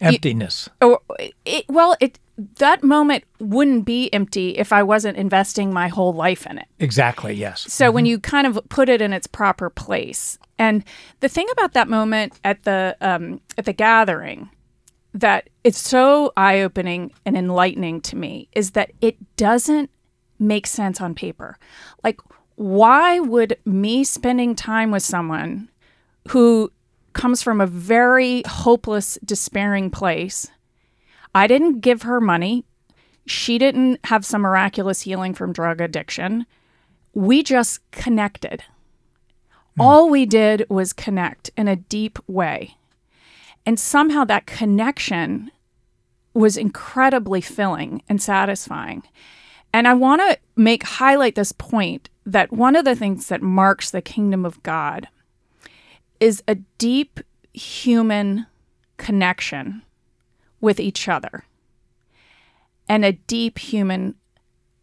emptiness 0.00 0.68
you, 0.80 0.98
oh, 1.08 1.14
it, 1.44 1.64
well 1.68 1.96
it 2.00 2.18
that 2.56 2.82
moment 2.82 3.24
wouldn't 3.38 3.84
be 3.84 4.12
empty 4.12 4.50
if 4.50 4.72
I 4.72 4.82
wasn't 4.82 5.16
investing 5.16 5.72
my 5.72 5.88
whole 5.88 6.12
life 6.12 6.46
in 6.46 6.58
it. 6.58 6.66
Exactly, 6.78 7.34
yes. 7.34 7.72
So 7.72 7.86
mm-hmm. 7.86 7.94
when 7.94 8.06
you 8.06 8.18
kind 8.18 8.46
of 8.46 8.58
put 8.68 8.88
it 8.88 9.00
in 9.00 9.12
its 9.12 9.26
proper 9.26 9.70
place. 9.70 10.38
And 10.58 10.84
the 11.20 11.28
thing 11.28 11.46
about 11.52 11.72
that 11.74 11.88
moment 11.88 12.38
at 12.44 12.64
the 12.64 12.96
um, 13.00 13.40
at 13.56 13.64
the 13.64 13.72
gathering 13.72 14.50
that 15.12 15.48
it's 15.62 15.78
so 15.78 16.32
eye-opening 16.36 17.12
and 17.24 17.36
enlightening 17.36 18.00
to 18.00 18.16
me 18.16 18.48
is 18.52 18.72
that 18.72 18.90
it 19.00 19.16
doesn't 19.36 19.90
make 20.40 20.66
sense 20.66 21.00
on 21.00 21.14
paper. 21.14 21.56
Like 22.02 22.20
why 22.56 23.20
would 23.20 23.56
me 23.64 24.04
spending 24.04 24.56
time 24.56 24.90
with 24.90 25.02
someone 25.02 25.68
who 26.28 26.72
comes 27.14 27.42
from 27.42 27.60
a 27.60 27.66
very 27.66 28.42
hopeless, 28.46 29.18
despairing 29.24 29.90
place 29.90 30.50
I 31.34 31.46
didn't 31.46 31.80
give 31.80 32.02
her 32.02 32.20
money. 32.20 32.64
She 33.26 33.58
didn't 33.58 33.98
have 34.04 34.24
some 34.24 34.42
miraculous 34.42 35.02
healing 35.02 35.34
from 35.34 35.52
drug 35.52 35.80
addiction. 35.80 36.46
We 37.12 37.42
just 37.42 37.90
connected. 37.90 38.62
Mm. 39.78 39.84
All 39.84 40.08
we 40.08 40.26
did 40.26 40.66
was 40.68 40.92
connect 40.92 41.50
in 41.56 41.66
a 41.66 41.76
deep 41.76 42.18
way. 42.28 42.76
And 43.66 43.80
somehow 43.80 44.24
that 44.24 44.46
connection 44.46 45.50
was 46.34 46.56
incredibly 46.56 47.40
filling 47.40 48.02
and 48.08 48.20
satisfying. 48.22 49.02
And 49.72 49.88
I 49.88 49.94
want 49.94 50.20
to 50.20 50.38
make 50.54 50.84
highlight 50.84 51.34
this 51.34 51.52
point 51.52 52.10
that 52.26 52.52
one 52.52 52.76
of 52.76 52.84
the 52.84 52.94
things 52.94 53.28
that 53.28 53.42
marks 53.42 53.90
the 53.90 54.02
kingdom 54.02 54.44
of 54.44 54.62
God 54.62 55.08
is 56.24 56.42
a 56.48 56.54
deep 56.78 57.20
human 57.52 58.46
connection 58.96 59.82
with 60.58 60.80
each 60.80 61.06
other 61.06 61.44
and 62.88 63.04
a 63.04 63.12
deep 63.12 63.58
human 63.58 64.14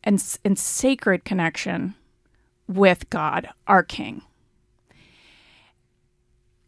and, 0.03 0.23
and 0.45 0.59
sacred 0.59 1.25
connection 1.25 1.95
with 2.67 3.09
God, 3.09 3.49
our 3.65 3.81
King. 3.81 4.21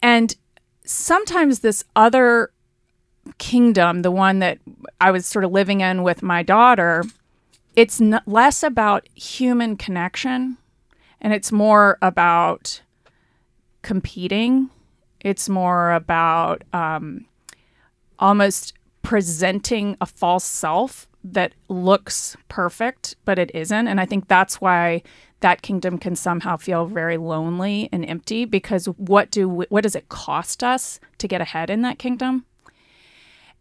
And 0.01 0.35
sometimes 0.83 1.59
this 1.59 1.85
other 1.95 2.51
kingdom, 3.37 4.01
the 4.01 4.09
one 4.09 4.39
that 4.39 4.57
I 4.99 5.11
was 5.11 5.27
sort 5.27 5.45
of 5.45 5.51
living 5.51 5.81
in 5.81 6.01
with 6.01 6.23
my 6.23 6.41
daughter, 6.41 7.03
it's 7.75 8.01
less 8.25 8.63
about 8.63 9.07
human 9.13 9.77
connection 9.77 10.57
and 11.21 11.31
it's 11.31 11.51
more 11.51 11.99
about 12.01 12.81
competing. 13.83 14.69
It's 15.21 15.47
more 15.47 15.93
about 15.93 16.63
um, 16.73 17.25
almost 18.17 18.73
presenting 19.03 19.95
a 20.01 20.05
false 20.05 20.43
self 20.43 21.07
that 21.23 21.53
looks 21.69 22.35
perfect, 22.49 23.15
but 23.23 23.39
it 23.39 23.51
isn't. 23.53 23.87
And 23.87 24.01
I 24.01 24.05
think 24.05 24.27
that's 24.27 24.59
why 24.59 25.03
that 25.39 25.61
kingdom 25.61 25.97
can 25.97 26.15
somehow 26.15 26.57
feel 26.57 26.85
very 26.85 27.17
lonely 27.17 27.89
and 27.91 28.05
empty 28.05 28.45
because 28.45 28.85
what 28.97 29.29
do 29.29 29.47
we, 29.47 29.65
what 29.69 29.83
does 29.83 29.95
it 29.95 30.09
cost 30.09 30.63
us 30.63 30.99
to 31.19 31.27
get 31.27 31.41
ahead 31.41 31.69
in 31.69 31.81
that 31.81 31.99
kingdom? 31.99 32.45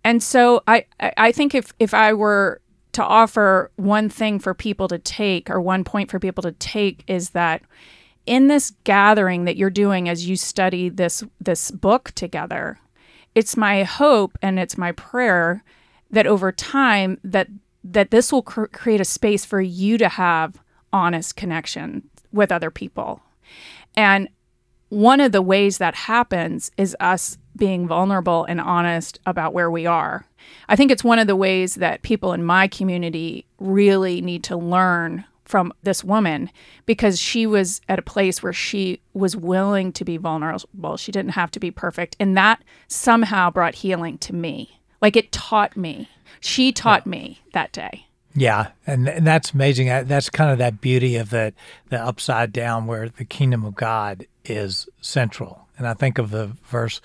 And 0.05 0.23
so 0.23 0.63
I 0.67 0.87
I 1.01 1.31
think 1.31 1.55
if 1.55 1.73
if 1.79 1.95
I 1.95 2.13
were 2.13 2.61
to 2.93 3.05
offer 3.05 3.71
one 3.77 4.09
thing 4.09 4.39
for 4.39 4.55
people 4.55 4.89
to 4.89 4.99
take 4.99 5.49
or 5.49 5.61
one 5.61 5.85
point 5.85 6.11
for 6.11 6.19
people 6.19 6.43
to 6.43 6.53
take 6.53 7.05
is 7.07 7.31
that 7.31 7.63
in 8.27 8.49
this 8.49 8.73
gathering 8.85 9.45
that 9.45 9.57
you're 9.57 9.71
doing 9.71 10.09
as 10.09 10.29
you 10.29 10.37
study 10.37 10.89
this 10.89 11.25
this 11.41 11.71
book 11.71 12.13
together 12.15 12.79
it's 13.35 13.57
my 13.57 13.83
hope 13.83 14.37
and 14.43 14.59
it's 14.59 14.79
my 14.79 14.93
prayer 14.93 15.63
that 16.11 16.27
over 16.27 16.53
time 16.53 17.19
that 17.25 17.49
that 17.85 18.11
this 18.11 18.31
will 18.31 18.43
cr- 18.43 18.67
create 18.67 19.01
a 19.01 19.05
space 19.05 19.45
for 19.45 19.61
you 19.61 19.99
to 19.99 20.09
have 20.09 20.63
honest 20.93 21.37
connection 21.37 22.09
with 22.33 22.53
other 22.53 22.71
people 22.71 23.21
and 23.97 24.29
one 24.93 25.21
of 25.21 25.33
the 25.33 25.41
ways 25.41 25.79
that 25.79 25.95
happens 25.95 26.71
is 26.77 26.95
us 27.01 27.39
being 27.57 27.87
vulnerable 27.87 28.45
and 28.45 28.61
honest 28.61 29.19
about 29.25 29.55
where 29.55 29.71
we 29.71 29.87
are. 29.87 30.27
I 30.69 30.77
think 30.77 30.91
it's 30.91 31.03
one 31.03 31.19
of 31.19 31.27
the 31.27 31.35
ways 31.35 31.77
that 31.77 32.03
people 32.03 32.35
in 32.35 32.45
my 32.45 32.69
community 32.69 33.47
really 33.59 34.21
need 34.21 34.45
to 34.45 34.57
learn 34.57 35.25
from 35.53 35.71
this 35.83 36.03
woman 36.03 36.49
because 36.87 37.21
she 37.21 37.47
was 37.47 37.83
at 37.87 37.99
a 37.99 38.03
place 38.03 38.43
where 38.43 38.55
she 38.55 39.03
was 39.13 39.37
willing 39.37 39.93
to 39.93 40.03
be 40.03 40.17
vulnerable. 40.17 40.97
She 40.97 41.13
didn't 41.13 41.33
have 41.33 41.51
to 41.51 41.61
be 41.61 41.71
perfect. 41.71 42.17
And 42.19 42.35
that 42.39 42.65
somehow 42.89 43.51
brought 43.51 43.75
healing 43.75 44.17
to 44.19 44.35
me. 44.35 44.81
Like 45.03 45.15
it 45.15 45.31
taught 45.31 45.77
me. 45.77 46.09
She 46.41 46.73
taught 46.73 47.03
yeah. 47.05 47.11
me 47.11 47.43
that 47.53 47.71
day. 47.71 48.07
Yeah, 48.35 48.69
and, 48.87 49.07
and 49.11 49.27
that's 49.27 49.53
amazing. 49.53 49.91
Uh, 49.91 50.05
that's 50.07 50.31
kind 50.31 50.51
of 50.51 50.57
that 50.57 50.81
beauty 50.81 51.17
of 51.17 51.29
the 51.29 51.53
the 51.91 52.01
upside 52.01 52.51
down 52.51 52.87
where 52.87 53.11
the 53.11 53.27
kingdom 53.27 53.63
of 53.63 53.75
God 53.75 54.27
is 54.47 54.89
central. 55.03 55.69
And 55.77 55.87
I 55.87 55.93
think 55.93 56.17
of 56.17 56.31
the 56.31 56.57
verse, 56.65 57.03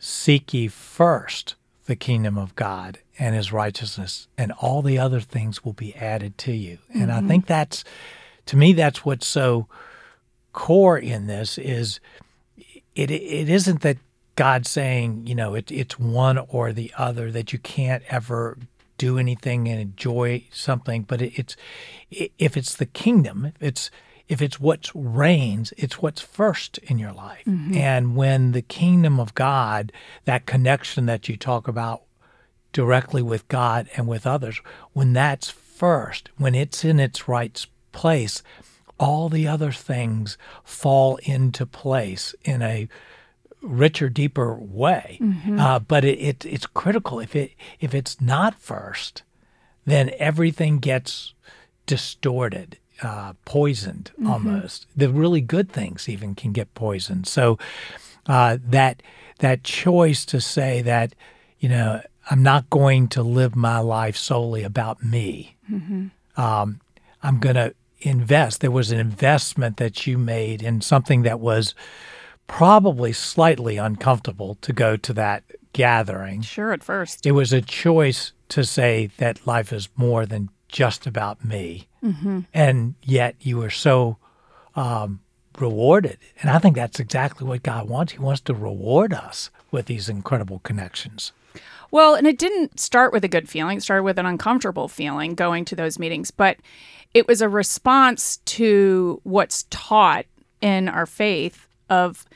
Seek 0.00 0.52
ye 0.52 0.66
first 0.66 1.54
the 1.84 1.94
kingdom 1.94 2.36
of 2.36 2.56
God 2.56 2.98
and 3.18 3.34
his 3.34 3.52
righteousness, 3.52 4.28
and 4.36 4.52
all 4.52 4.82
the 4.82 4.98
other 4.98 5.20
things 5.20 5.64
will 5.64 5.72
be 5.72 5.94
added 5.94 6.36
to 6.38 6.52
you. 6.52 6.78
Mm-hmm. 6.90 7.02
And 7.02 7.12
I 7.12 7.18
mm-hmm. 7.18 7.28
think 7.28 7.46
that's, 7.46 7.84
to 8.46 8.56
me, 8.56 8.72
that's 8.72 9.04
what's 9.04 9.26
so 9.26 9.68
core 10.52 10.98
in 10.98 11.26
this 11.26 11.58
is 11.58 12.00
it, 12.94 13.10
it 13.10 13.48
isn't 13.48 13.82
that 13.82 13.98
God's 14.36 14.70
saying, 14.70 15.26
you 15.26 15.34
know, 15.34 15.54
it, 15.54 15.70
it's 15.70 15.98
one 15.98 16.38
or 16.38 16.72
the 16.72 16.92
other, 16.96 17.30
that 17.30 17.52
you 17.52 17.58
can't 17.58 18.02
ever 18.08 18.58
do 18.98 19.18
anything 19.18 19.68
and 19.68 19.80
enjoy 19.80 20.44
something, 20.50 21.02
but 21.02 21.20
it, 21.22 21.38
it's 21.38 21.56
if 22.10 22.56
it's 22.56 22.74
the 22.74 22.86
kingdom, 22.86 23.52
it's 23.60 23.90
if 24.28 24.42
it's 24.42 24.58
what 24.58 24.90
reigns, 24.94 25.72
it's 25.76 26.02
what's 26.02 26.20
first 26.20 26.78
in 26.78 26.98
your 26.98 27.12
life. 27.12 27.44
Mm-hmm. 27.46 27.74
And 27.74 28.16
when 28.16 28.52
the 28.52 28.62
kingdom 28.62 29.20
of 29.20 29.34
God, 29.34 29.92
that 30.24 30.46
connection 30.46 31.06
that 31.06 31.28
you 31.28 31.36
talk 31.36 31.68
about 31.68 32.02
directly 32.72 33.22
with 33.22 33.48
God 33.48 33.88
and 33.96 34.06
with 34.06 34.26
others, 34.26 34.60
when 34.92 35.12
that's 35.12 35.50
first, 35.50 36.30
when 36.36 36.54
it's 36.54 36.84
in 36.84 37.00
its 37.00 37.28
right 37.28 37.64
place, 37.92 38.42
all 38.98 39.28
the 39.28 39.46
other 39.46 39.72
things 39.72 40.38
fall 40.64 41.16
into 41.24 41.66
place 41.66 42.34
in 42.44 42.62
a 42.62 42.88
richer, 43.62 44.08
deeper 44.08 44.54
way. 44.54 45.18
Mm-hmm. 45.20 45.58
Uh, 45.58 45.78
but 45.80 46.04
it, 46.04 46.18
it, 46.18 46.46
it's 46.46 46.66
critical. 46.66 47.20
If 47.20 47.36
it 47.36 47.52
if 47.80 47.94
it's 47.94 48.20
not 48.20 48.54
first, 48.54 49.22
then 49.84 50.10
everything 50.18 50.78
gets 50.78 51.34
distorted 51.86 52.78
uh, 53.02 53.34
poisoned 53.44 54.10
mm-hmm. 54.14 54.30
almost. 54.30 54.86
The 54.96 55.10
really 55.10 55.40
good 55.40 55.70
things 55.70 56.08
even 56.08 56.34
can 56.34 56.52
get 56.52 56.74
poisoned. 56.74 57.26
So 57.26 57.58
uh, 58.26 58.58
that 58.62 59.02
that 59.38 59.64
choice 59.64 60.24
to 60.26 60.40
say 60.40 60.82
that 60.82 61.14
you 61.58 61.68
know 61.68 62.00
I'm 62.28 62.42
not 62.42 62.68
going 62.70 63.08
to 63.08 63.22
live 63.22 63.54
my 63.54 63.78
life 63.78 64.16
solely 64.16 64.62
about 64.62 65.02
me. 65.02 65.56
Mm-hmm. 65.70 66.40
Um, 66.40 66.80
I'm 67.22 67.38
going 67.38 67.54
to 67.56 67.74
invest. 68.00 68.60
There 68.60 68.70
was 68.70 68.90
an 68.90 68.98
investment 68.98 69.76
that 69.78 70.06
you 70.06 70.18
made 70.18 70.62
in 70.62 70.80
something 70.80 71.22
that 71.22 71.40
was 71.40 71.74
probably 72.46 73.12
slightly 73.12 73.76
uncomfortable 73.76 74.56
to 74.60 74.72
go 74.72 74.96
to 74.96 75.12
that 75.14 75.44
gathering. 75.72 76.42
Sure, 76.42 76.72
at 76.72 76.82
first. 76.82 77.26
It 77.26 77.32
was 77.32 77.52
a 77.52 77.60
choice 77.60 78.32
to 78.48 78.64
say 78.64 79.10
that 79.18 79.46
life 79.46 79.72
is 79.72 79.88
more 79.96 80.26
than 80.26 80.50
just 80.68 81.06
about 81.06 81.44
me. 81.44 81.88
Mm-hmm. 82.02 82.40
And 82.54 82.94
yet 83.02 83.36
you 83.40 83.58
were 83.58 83.70
so 83.70 84.18
um, 84.74 85.20
rewarded. 85.58 86.18
And 86.40 86.50
I 86.50 86.58
think 86.58 86.76
that's 86.76 87.00
exactly 87.00 87.46
what 87.46 87.62
God 87.62 87.88
wants. 87.88 88.12
He 88.12 88.18
wants 88.18 88.40
to 88.42 88.54
reward 88.54 89.12
us 89.12 89.50
with 89.70 89.86
these 89.86 90.08
incredible 90.08 90.60
connections. 90.60 91.32
Well, 91.96 92.14
and 92.14 92.26
it 92.26 92.36
didn't 92.36 92.78
start 92.78 93.10
with 93.14 93.24
a 93.24 93.28
good 93.28 93.48
feeling, 93.48 93.78
it 93.78 93.80
started 93.82 94.02
with 94.02 94.18
an 94.18 94.26
uncomfortable 94.26 94.86
feeling 94.86 95.34
going 95.34 95.64
to 95.64 95.74
those 95.74 95.98
meetings, 95.98 96.30
but 96.30 96.58
it 97.14 97.26
was 97.26 97.40
a 97.40 97.48
response 97.48 98.36
to 98.44 99.18
what's 99.24 99.62
taught 99.70 100.26
in 100.60 100.90
our 100.90 101.06
faith 101.06 101.66
of 101.88 102.26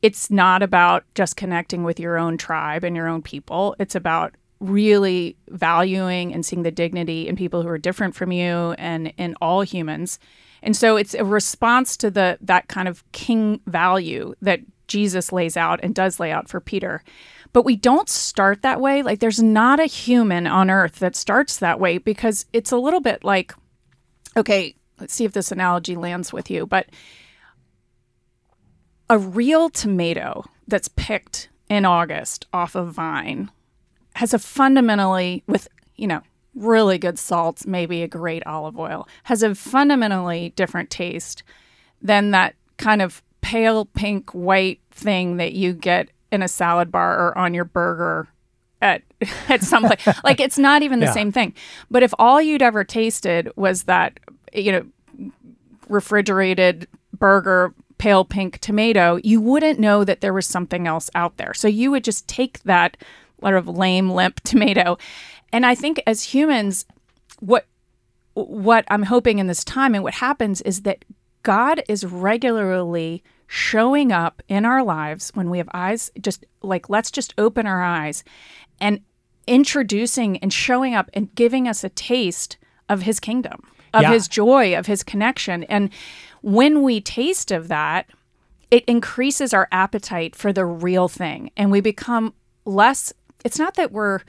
it's 0.00 0.30
not 0.30 0.62
about 0.62 1.04
just 1.14 1.36
connecting 1.36 1.84
with 1.84 2.00
your 2.00 2.16
own 2.16 2.38
tribe 2.38 2.84
and 2.84 2.96
your 2.96 3.06
own 3.06 3.20
people. 3.20 3.76
It's 3.78 3.94
about 3.94 4.34
really 4.60 5.36
valuing 5.50 6.32
and 6.32 6.46
seeing 6.46 6.62
the 6.62 6.70
dignity 6.70 7.28
in 7.28 7.36
people 7.36 7.60
who 7.60 7.68
are 7.68 7.76
different 7.76 8.14
from 8.14 8.32
you 8.32 8.74
and 8.78 9.12
in 9.18 9.36
all 9.42 9.60
humans. 9.60 10.18
And 10.62 10.74
so 10.74 10.96
it's 10.96 11.12
a 11.12 11.22
response 11.22 11.98
to 11.98 12.10
the 12.10 12.38
that 12.40 12.68
kind 12.68 12.88
of 12.88 13.04
king 13.12 13.60
value 13.66 14.34
that 14.40 14.60
Jesus 14.86 15.32
lays 15.32 15.56
out 15.56 15.80
and 15.82 15.94
does 15.94 16.18
lay 16.18 16.32
out 16.32 16.48
for 16.48 16.60
Peter. 16.60 17.02
But 17.52 17.64
we 17.64 17.76
don't 17.76 18.08
start 18.08 18.62
that 18.62 18.80
way. 18.80 19.02
Like 19.02 19.20
there's 19.20 19.42
not 19.42 19.78
a 19.80 19.86
human 19.86 20.46
on 20.46 20.70
earth 20.70 20.98
that 21.00 21.16
starts 21.16 21.58
that 21.58 21.78
way 21.78 21.98
because 21.98 22.46
it's 22.52 22.72
a 22.72 22.78
little 22.78 23.00
bit 23.00 23.24
like 23.24 23.54
okay, 24.36 24.74
let's 24.98 25.12
see 25.12 25.24
if 25.24 25.32
this 25.32 25.52
analogy 25.52 25.94
lands 25.94 26.32
with 26.32 26.50
you, 26.50 26.66
but 26.66 26.86
a 29.10 29.18
real 29.18 29.68
tomato 29.68 30.44
that's 30.66 30.88
picked 30.88 31.50
in 31.68 31.84
August 31.84 32.46
off 32.52 32.74
a 32.74 32.84
vine 32.84 33.50
has 34.14 34.34
a 34.34 34.38
fundamentally 34.38 35.42
with 35.46 35.68
you 35.96 36.06
know 36.06 36.22
really 36.54 36.98
good 36.98 37.18
salts, 37.18 37.66
maybe 37.66 38.02
a 38.02 38.08
great 38.08 38.46
olive 38.46 38.78
oil, 38.78 39.08
has 39.24 39.42
a 39.42 39.54
fundamentally 39.54 40.52
different 40.54 40.90
taste 40.90 41.42
than 42.00 42.30
that 42.30 42.54
kind 42.76 43.00
of 43.00 43.22
pale 43.40 43.86
pink 43.86 44.30
white 44.32 44.80
thing 44.90 45.38
that 45.38 45.52
you 45.52 45.72
get 45.72 46.10
in 46.32 46.42
a 46.42 46.48
salad 46.48 46.90
bar 46.90 47.16
or 47.18 47.38
on 47.38 47.54
your 47.54 47.64
burger 47.64 48.26
at 48.80 49.02
at 49.48 49.62
some 49.62 49.84
place. 49.84 50.06
like 50.24 50.40
it's 50.40 50.58
not 50.58 50.82
even 50.82 50.98
the 50.98 51.06
yeah. 51.06 51.12
same 51.12 51.30
thing. 51.30 51.54
But 51.90 52.02
if 52.02 52.12
all 52.18 52.42
you'd 52.42 52.62
ever 52.62 52.82
tasted 52.82 53.50
was 53.54 53.84
that 53.84 54.18
you 54.52 54.72
know 54.72 55.30
refrigerated 55.88 56.88
burger 57.16 57.74
pale 57.98 58.24
pink 58.24 58.58
tomato, 58.58 59.20
you 59.22 59.40
wouldn't 59.40 59.78
know 59.78 60.02
that 60.02 60.20
there 60.20 60.32
was 60.32 60.46
something 60.46 60.88
else 60.88 61.08
out 61.14 61.36
there. 61.36 61.54
So 61.54 61.68
you 61.68 61.92
would 61.92 62.02
just 62.02 62.26
take 62.26 62.60
that 62.64 62.96
sort 63.40 63.54
of 63.54 63.68
lame, 63.68 64.10
limp 64.10 64.40
tomato. 64.44 64.98
And 65.52 65.64
I 65.64 65.76
think 65.76 66.02
as 66.06 66.22
humans, 66.24 66.84
what 67.38 67.66
what 68.34 68.86
I'm 68.88 69.02
hoping 69.02 69.38
in 69.38 69.46
this 69.46 69.62
time 69.62 69.94
and 69.94 70.02
what 70.02 70.14
happens 70.14 70.62
is 70.62 70.82
that 70.82 71.04
God 71.42 71.82
is 71.86 72.04
regularly 72.04 73.22
showing 73.54 74.10
up 74.10 74.42
in 74.48 74.64
our 74.64 74.82
lives 74.82 75.30
when 75.34 75.50
we 75.50 75.58
have 75.58 75.68
eyes 75.74 76.10
just 76.22 76.46
like 76.62 76.88
let's 76.88 77.10
just 77.10 77.34
open 77.36 77.66
our 77.66 77.82
eyes 77.82 78.24
and 78.80 78.98
introducing 79.46 80.38
and 80.38 80.50
showing 80.54 80.94
up 80.94 81.10
and 81.12 81.34
giving 81.34 81.68
us 81.68 81.84
a 81.84 81.90
taste 81.90 82.56
of 82.88 83.02
his 83.02 83.20
kingdom 83.20 83.62
of 83.92 84.00
yeah. 84.00 84.10
his 84.10 84.26
joy 84.26 84.74
of 84.74 84.86
his 84.86 85.02
connection 85.02 85.64
and 85.64 85.90
when 86.40 86.82
we 86.82 86.98
taste 86.98 87.50
of 87.50 87.68
that 87.68 88.08
it 88.70 88.82
increases 88.86 89.52
our 89.52 89.68
appetite 89.70 90.34
for 90.34 90.50
the 90.50 90.64
real 90.64 91.06
thing 91.06 91.50
and 91.54 91.70
we 91.70 91.82
become 91.82 92.32
less 92.64 93.12
it's 93.44 93.58
not 93.58 93.74
that 93.74 93.92
we're 93.92 94.20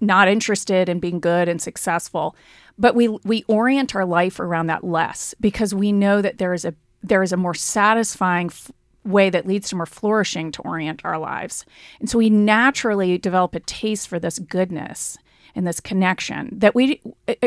not 0.00 0.28
interested 0.28 0.88
in 0.88 1.00
being 1.00 1.20
good 1.20 1.48
and 1.48 1.60
successful, 1.60 2.36
but 2.78 2.94
we 2.94 3.08
we 3.08 3.44
orient 3.48 3.94
our 3.94 4.04
life 4.04 4.38
around 4.38 4.68
that 4.68 4.84
less 4.84 5.34
because 5.40 5.74
we 5.74 5.92
know 5.92 6.22
that 6.22 6.38
there 6.38 6.54
is 6.54 6.64
a 6.64 6.74
there 7.02 7.22
is 7.22 7.32
a 7.32 7.36
more 7.36 7.54
satisfying 7.54 8.46
f- 8.46 8.70
way 9.04 9.30
that 9.30 9.46
leads 9.46 9.70
to 9.70 9.76
more 9.76 9.86
flourishing 9.86 10.52
to 10.52 10.62
orient 10.62 11.02
our 11.04 11.18
lives. 11.18 11.64
And 12.00 12.10
so 12.10 12.18
we 12.18 12.30
naturally 12.30 13.18
develop 13.18 13.54
a 13.54 13.60
taste 13.60 14.08
for 14.08 14.18
this 14.18 14.38
goodness 14.38 15.16
and 15.54 15.66
this 15.66 15.80
connection 15.80 16.50
that 16.52 16.74
we 16.74 17.00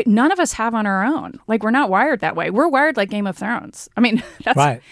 none 0.06 0.32
of 0.32 0.40
us 0.40 0.52
have 0.54 0.74
on 0.74 0.86
our 0.86 1.04
own. 1.04 1.38
Like 1.46 1.62
we're 1.62 1.70
not 1.70 1.90
wired 1.90 2.20
that 2.20 2.36
way. 2.36 2.50
We're 2.50 2.68
wired 2.68 2.96
like 2.96 3.10
Game 3.10 3.26
of 3.26 3.38
Thrones. 3.38 3.88
I 3.96 4.00
mean, 4.00 4.22
that's 4.44 4.56
right. 4.56 4.82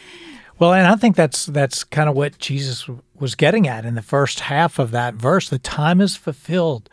Well, 0.58 0.74
and 0.74 0.86
I 0.86 0.94
think 0.96 1.16
that's 1.16 1.46
that's 1.46 1.84
kind 1.84 2.08
of 2.08 2.14
what 2.14 2.38
Jesus 2.38 2.88
was 3.18 3.34
getting 3.34 3.66
at 3.66 3.84
in 3.84 3.94
the 3.94 4.02
first 4.02 4.40
half 4.40 4.78
of 4.78 4.90
that 4.90 5.14
verse. 5.14 5.48
The 5.48 5.58
time 5.58 6.00
is 6.00 6.16
fulfilled 6.16 6.88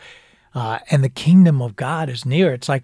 uh, 0.56 0.80
and 0.90 1.04
the 1.04 1.10
kingdom 1.10 1.62
of 1.62 1.76
God 1.76 2.10
is 2.10 2.26
near. 2.26 2.54
It's 2.54 2.70
like 2.70 2.84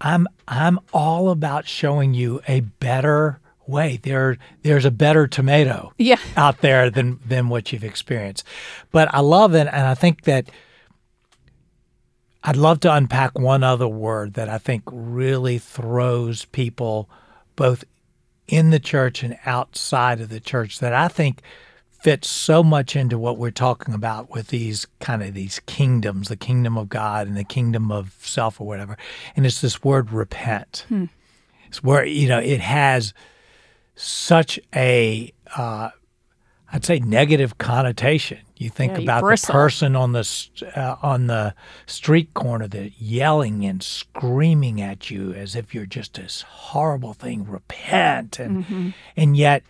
I'm 0.00 0.28
I'm 0.46 0.78
all 0.92 1.30
about 1.30 1.66
showing 1.66 2.12
you 2.12 2.40
a 2.46 2.60
better 2.60 3.40
way. 3.68 3.98
There 4.02 4.36
there's 4.62 4.84
a 4.84 4.90
better 4.90 5.26
tomato 5.26 5.92
Yeah. 5.98 6.18
out 6.36 6.60
there 6.60 6.90
than 6.90 7.20
than 7.26 7.48
what 7.48 7.72
you've 7.72 7.84
experienced. 7.84 8.44
But 8.92 9.12
I 9.14 9.20
love 9.20 9.54
it, 9.54 9.68
and 9.70 9.86
I 9.86 9.94
think 9.94 10.22
that 10.22 10.50
I'd 12.42 12.56
love 12.56 12.80
to 12.80 12.92
unpack 12.92 13.38
one 13.38 13.64
other 13.64 13.88
word 13.88 14.34
that 14.34 14.48
I 14.48 14.58
think 14.58 14.84
really 14.86 15.58
throws 15.58 16.44
people 16.44 17.10
both 17.56 17.84
in 18.46 18.70
the 18.70 18.78
church 18.78 19.22
and 19.24 19.36
outside 19.44 20.20
of 20.20 20.28
the 20.28 20.38
church 20.38 20.78
that 20.78 20.92
I 20.92 21.08
think 21.08 21.42
fits 21.90 22.28
so 22.28 22.62
much 22.62 22.94
into 22.94 23.18
what 23.18 23.36
we're 23.36 23.50
talking 23.50 23.92
about 23.94 24.30
with 24.30 24.48
these 24.48 24.86
kind 25.00 25.24
of 25.24 25.34
these 25.34 25.58
kingdoms, 25.66 26.28
the 26.28 26.36
kingdom 26.36 26.78
of 26.78 26.88
God 26.88 27.26
and 27.26 27.36
the 27.36 27.42
kingdom 27.42 27.90
of 27.90 28.14
self 28.20 28.60
or 28.60 28.66
whatever. 28.66 28.96
And 29.34 29.44
it's 29.44 29.60
this 29.60 29.82
word 29.82 30.12
repent. 30.12 30.84
Hmm. 30.88 31.06
It's 31.66 31.82
where, 31.82 32.04
you 32.04 32.28
know, 32.28 32.38
it 32.38 32.60
has 32.60 33.12
such 33.96 34.60
a 34.74 35.32
uh, 35.56 35.90
I'd 36.72 36.84
say 36.84 36.98
negative 36.98 37.58
connotation. 37.58 38.38
You 38.56 38.70
think 38.70 38.92
Yeah, 38.92 38.98
you 38.98 39.04
about 39.04 39.20
the 39.20 39.52
person 39.52 39.96
on 39.96 40.12
the 40.12 40.48
uh, 40.74 40.96
on 41.02 41.26
the 41.26 41.54
street 41.86 42.34
corner 42.34 42.68
that 42.68 43.00
yelling 43.00 43.64
and 43.64 43.82
screaming 43.82 44.80
at 44.80 45.10
you 45.10 45.32
as 45.32 45.54
if 45.54 45.74
you're 45.74 45.86
just 45.86 46.14
this 46.14 46.42
horrible 46.42 47.12
thing. 47.12 47.46
Repent, 47.46 48.38
and 48.38 48.94
and 49.16 49.36
yet 49.36 49.62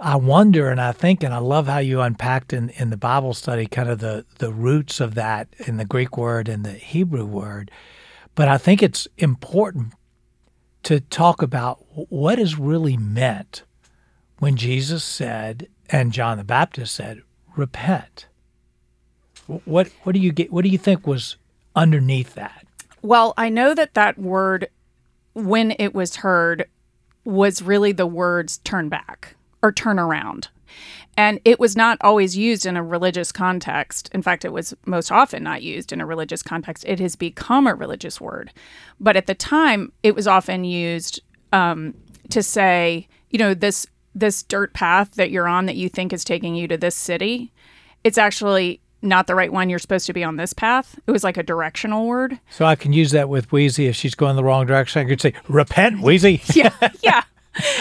I 0.00 0.16
wonder, 0.16 0.70
and 0.70 0.80
I 0.80 0.92
think, 0.92 1.22
and 1.22 1.32
I 1.32 1.38
love 1.38 1.66
how 1.66 1.78
you 1.78 2.00
unpacked 2.00 2.52
in, 2.52 2.70
in 2.70 2.90
the 2.90 2.96
Bible 2.96 3.32
study 3.32 3.66
kind 3.66 3.88
of 3.88 4.00
the 4.00 4.24
the 4.38 4.52
roots 4.52 5.00
of 5.00 5.14
that 5.14 5.48
in 5.66 5.76
the 5.76 5.84
Greek 5.84 6.16
word 6.16 6.48
and 6.48 6.64
the 6.64 6.72
Hebrew 6.72 7.24
word. 7.26 7.70
But 8.34 8.48
I 8.48 8.58
think 8.58 8.82
it's 8.82 9.06
important 9.18 9.94
to 10.84 11.00
talk 11.00 11.42
about 11.42 11.84
what 12.10 12.38
is 12.38 12.58
really 12.58 12.96
meant 12.96 13.64
when 14.38 14.56
Jesus 14.56 15.04
said 15.04 15.68
and 15.90 16.12
John 16.12 16.38
the 16.38 16.44
Baptist 16.44 16.94
said, 16.94 17.22
"Repent." 17.56 18.26
What 19.46 19.88
what 20.02 20.14
do 20.14 20.20
you 20.20 20.32
get? 20.32 20.52
What 20.52 20.64
do 20.64 20.70
you 20.70 20.78
think 20.78 21.06
was 21.06 21.36
underneath 21.76 22.34
that? 22.34 22.66
Well, 23.02 23.34
I 23.36 23.50
know 23.50 23.74
that 23.74 23.94
that 23.94 24.18
word, 24.18 24.68
when 25.34 25.74
it 25.78 25.94
was 25.94 26.16
heard, 26.16 26.66
was 27.24 27.60
really 27.60 27.92
the 27.92 28.06
words 28.06 28.58
turn 28.58 28.88
back 28.88 29.36
or 29.62 29.72
turn 29.72 29.98
around. 29.98 30.48
And 31.16 31.40
it 31.44 31.60
was 31.60 31.76
not 31.76 31.98
always 32.00 32.36
used 32.36 32.66
in 32.66 32.76
a 32.76 32.82
religious 32.82 33.30
context. 33.30 34.10
In 34.12 34.22
fact, 34.22 34.44
it 34.44 34.52
was 34.52 34.74
most 34.84 35.12
often 35.12 35.42
not 35.42 35.62
used 35.62 35.92
in 35.92 36.00
a 36.00 36.06
religious 36.06 36.42
context. 36.42 36.84
It 36.86 36.98
has 37.00 37.16
become 37.16 37.66
a 37.66 37.74
religious 37.74 38.20
word. 38.20 38.52
But 38.98 39.16
at 39.16 39.26
the 39.26 39.34
time, 39.34 39.92
it 40.02 40.14
was 40.14 40.26
often 40.26 40.64
used 40.64 41.20
um, 41.52 41.94
to 42.30 42.42
say, 42.42 43.06
you 43.30 43.38
know, 43.38 43.54
this 43.54 43.86
this 44.16 44.44
dirt 44.44 44.72
path 44.74 45.12
that 45.14 45.30
you're 45.30 45.48
on 45.48 45.66
that 45.66 45.74
you 45.76 45.88
think 45.88 46.12
is 46.12 46.22
taking 46.22 46.54
you 46.54 46.68
to 46.68 46.76
this 46.76 46.94
city, 46.94 47.52
it's 48.04 48.16
actually 48.16 48.80
not 49.02 49.26
the 49.26 49.34
right 49.34 49.52
one. 49.52 49.68
You're 49.68 49.80
supposed 49.80 50.06
to 50.06 50.12
be 50.12 50.24
on 50.24 50.36
this 50.36 50.52
path. 50.52 50.98
It 51.06 51.10
was 51.10 51.24
like 51.24 51.36
a 51.36 51.42
directional 51.42 52.06
word. 52.06 52.38
So 52.50 52.64
I 52.64 52.76
can 52.76 52.92
use 52.92 53.10
that 53.10 53.28
with 53.28 53.50
Wheezy 53.52 53.86
if 53.86 53.96
she's 53.96 54.14
going 54.14 54.36
the 54.36 54.44
wrong 54.44 54.66
direction. 54.66 55.04
I 55.04 55.08
could 55.08 55.20
say, 55.20 55.34
"Repent, 55.48 56.00
Wheezy." 56.00 56.42
yeah 56.54 56.72
yeah 57.02 57.22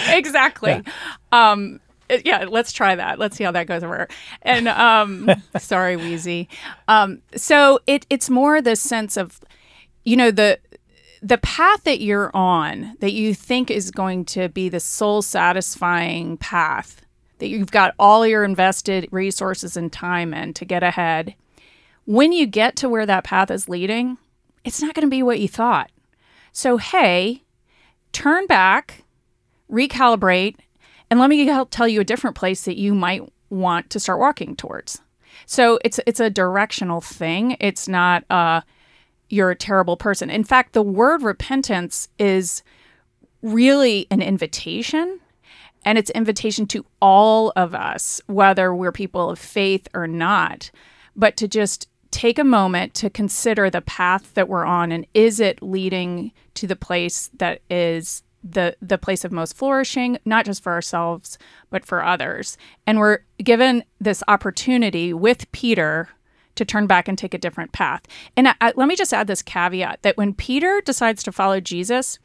exactly 0.10 0.84
um 1.32 1.80
uh, 1.80 1.83
yeah 2.26 2.46
let's 2.48 2.72
try 2.72 2.96
that. 2.96 3.20
Let's 3.20 3.38
see 3.38 3.44
how 3.44 3.52
that 3.52 3.68
goes 3.68 3.84
over 3.84 4.08
and 4.42 4.68
um 4.68 5.30
sorry 5.60 5.96
wheezy. 5.96 6.50
Um 6.88 7.22
so 7.36 7.80
it 7.88 8.06
it's 8.10 8.30
more 8.30 8.62
the 8.62 8.76
sense 8.76 9.18
of 9.18 9.39
you 10.04 10.16
know 10.18 10.32
the 10.32 10.60
the 11.22 11.38
path 11.38 11.84
that 11.86 12.02
you're 12.02 12.36
on 12.36 12.98
that 13.00 13.13
you 13.13 13.34
think 13.34 13.72
is 13.72 13.92
going 13.92 14.26
to 14.26 14.50
be 14.50 14.68
the 14.68 14.80
soul 14.80 15.22
satisfying 15.22 16.38
path 16.38 17.02
that 17.39 17.48
you've 17.48 17.72
got 17.72 17.96
all 17.98 18.28
your 18.28 18.44
invested 18.44 19.08
resources 19.12 19.78
and 19.78 19.92
time 19.92 20.34
in 20.34 20.54
to 20.54 20.66
get 20.66 20.84
ahead. 20.84 21.34
When 22.06 22.34
you 22.34 22.46
get 22.46 22.76
to 22.78 22.89
where 22.89 23.06
that 23.06 23.24
path 23.24 23.50
is 23.52 23.70
leading 23.70 24.18
it's 24.66 24.82
not 24.82 24.94
going 24.94 25.06
to 25.06 25.12
be 25.12 25.24
what 25.24 25.39
you 25.39 25.48
thought. 25.48 25.92
So 26.52 26.78
hey 26.78 27.44
turn 28.12 28.46
back 28.46 29.04
recalibrate, 29.74 30.56
and 31.13 31.19
let 31.19 31.30
me 31.30 31.45
help 31.45 31.69
tell 31.69 31.88
you 31.88 32.02
a 32.02 32.04
different 32.04 32.36
place 32.36 32.63
that 32.63 32.76
you 32.76 32.95
might 32.95 33.21
want 33.52 33.91
to 33.91 33.99
start 33.99 34.19
walking 34.19 34.56
towards. 34.56 34.99
So 35.45 35.78
it's 35.86 35.99
it's 36.08 36.19
a 36.19 36.32
directional 36.32 37.02
thing. 37.02 37.56
It's 37.60 37.88
not 37.88 38.23
uh 38.32 38.62
you're 39.30 39.52
a 39.52 39.56
terrible 39.56 39.95
person. 39.95 40.32
In 40.32 40.43
fact, 40.43 40.73
the 40.73 40.82
word 40.82 41.21
repentance 41.21 42.08
is 42.17 42.63
really 43.43 44.08
an 44.10 44.23
invitation 44.23 45.19
and 45.86 45.99
it's 45.99 46.10
invitation 46.10 46.65
to 46.65 46.84
all 46.99 47.54
of 47.56 47.76
us 47.76 48.19
whether 48.26 48.73
we're 48.73 48.91
people 48.91 49.30
of 49.30 49.38
faith 49.38 49.88
or 49.93 50.08
not 50.08 50.71
but 51.15 51.38
to 51.38 51.47
just 51.47 51.88
take 52.10 52.39
a 52.39 52.43
moment 52.43 52.95
to 52.95 53.10
consider 53.12 53.69
the 53.69 53.82
path 53.82 54.34
that 54.34 54.49
we're 54.49 54.65
on 54.65 54.91
and 54.91 55.06
is 55.13 55.39
it 55.39 55.62
leading 55.62 56.32
to 56.56 56.65
the 56.65 56.76
place 56.76 57.30
that 57.38 57.62
is 57.69 58.23
the 58.44 58.76
the 58.82 58.98
place 58.98 59.24
of 59.24 59.32
most 59.32 59.56
flourishing 59.56 60.18
not 60.26 60.46
just 60.46 60.62
for 60.62 60.74
ourselves 60.74 61.38
but 61.70 61.86
for 61.86 62.04
others. 62.04 62.58
And 62.86 63.00
we're 63.00 63.20
given 63.44 63.84
this 64.02 64.22
opportunity 64.28 65.14
with 65.14 65.52
Peter 65.52 66.10
to 66.56 66.66
turn 66.66 66.86
back 66.86 67.08
and 67.08 67.18
take 67.18 67.34
a 67.34 67.40
different 67.40 67.72
path. 67.72 68.04
And 68.38 68.50
I, 68.50 68.56
I- 68.62 68.74
let 68.76 68.88
me 68.88 68.96
just 68.96 69.14
add 69.14 69.28
this 69.28 69.42
caveat 69.42 70.04
that 70.04 70.18
when 70.18 70.34
Peter 70.34 70.82
decides 70.86 71.24
to 71.24 71.32
follow 71.32 71.60
Jesus 71.60 72.20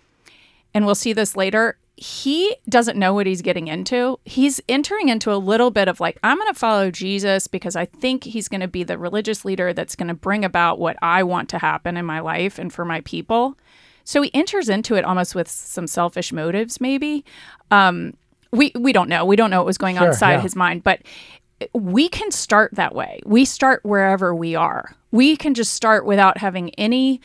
and 0.74 0.84
we'll 0.84 0.94
see 0.94 1.12
this 1.12 1.36
later 1.36 1.78
he 2.00 2.54
doesn't 2.68 2.96
know 2.96 3.12
what 3.12 3.26
he's 3.26 3.42
getting 3.42 3.66
into. 3.66 4.20
He's 4.24 4.60
entering 4.68 5.08
into 5.08 5.32
a 5.32 5.36
little 5.36 5.72
bit 5.72 5.88
of 5.88 5.98
like 5.98 6.16
i'm 6.22 6.36
going 6.38 6.46
to 6.46 6.56
follow 6.58 6.92
jesus 6.92 7.48
because 7.48 7.74
i 7.74 7.86
think 7.86 8.22
he's 8.22 8.46
going 8.46 8.60
to 8.60 8.68
be 8.68 8.84
the 8.84 8.96
religious 8.96 9.44
leader 9.44 9.72
that's 9.72 9.96
going 9.96 10.06
to 10.06 10.14
bring 10.14 10.44
about 10.44 10.78
what 10.78 10.96
i 11.02 11.24
want 11.24 11.48
to 11.48 11.58
happen 11.58 11.96
in 11.96 12.06
my 12.06 12.20
life 12.20 12.56
and 12.56 12.72
for 12.72 12.84
my 12.84 13.00
people 13.00 13.58
so 14.08 14.22
he 14.22 14.30
enters 14.32 14.68
into 14.68 14.94
it 14.94 15.04
almost 15.04 15.34
with 15.34 15.48
some 15.48 15.86
selfish 15.86 16.32
motives 16.32 16.80
maybe. 16.80 17.24
Um, 17.70 18.14
we 18.50 18.72
we 18.74 18.92
don't 18.92 19.08
know. 19.08 19.26
We 19.26 19.36
don't 19.36 19.50
know 19.50 19.58
what 19.58 19.66
was 19.66 19.76
going 19.76 19.98
on 19.98 20.06
inside 20.06 20.34
yeah. 20.34 20.40
his 20.40 20.56
mind 20.56 20.82
but 20.82 21.02
we 21.74 22.08
can 22.08 22.30
start 22.30 22.74
that 22.74 22.94
way. 22.94 23.20
We 23.26 23.44
start 23.44 23.84
wherever 23.84 24.34
we 24.34 24.54
are. 24.54 24.94
We 25.10 25.36
can 25.36 25.54
just 25.54 25.74
start 25.74 26.06
without 26.06 26.38
having 26.38 26.70
any 26.76 27.20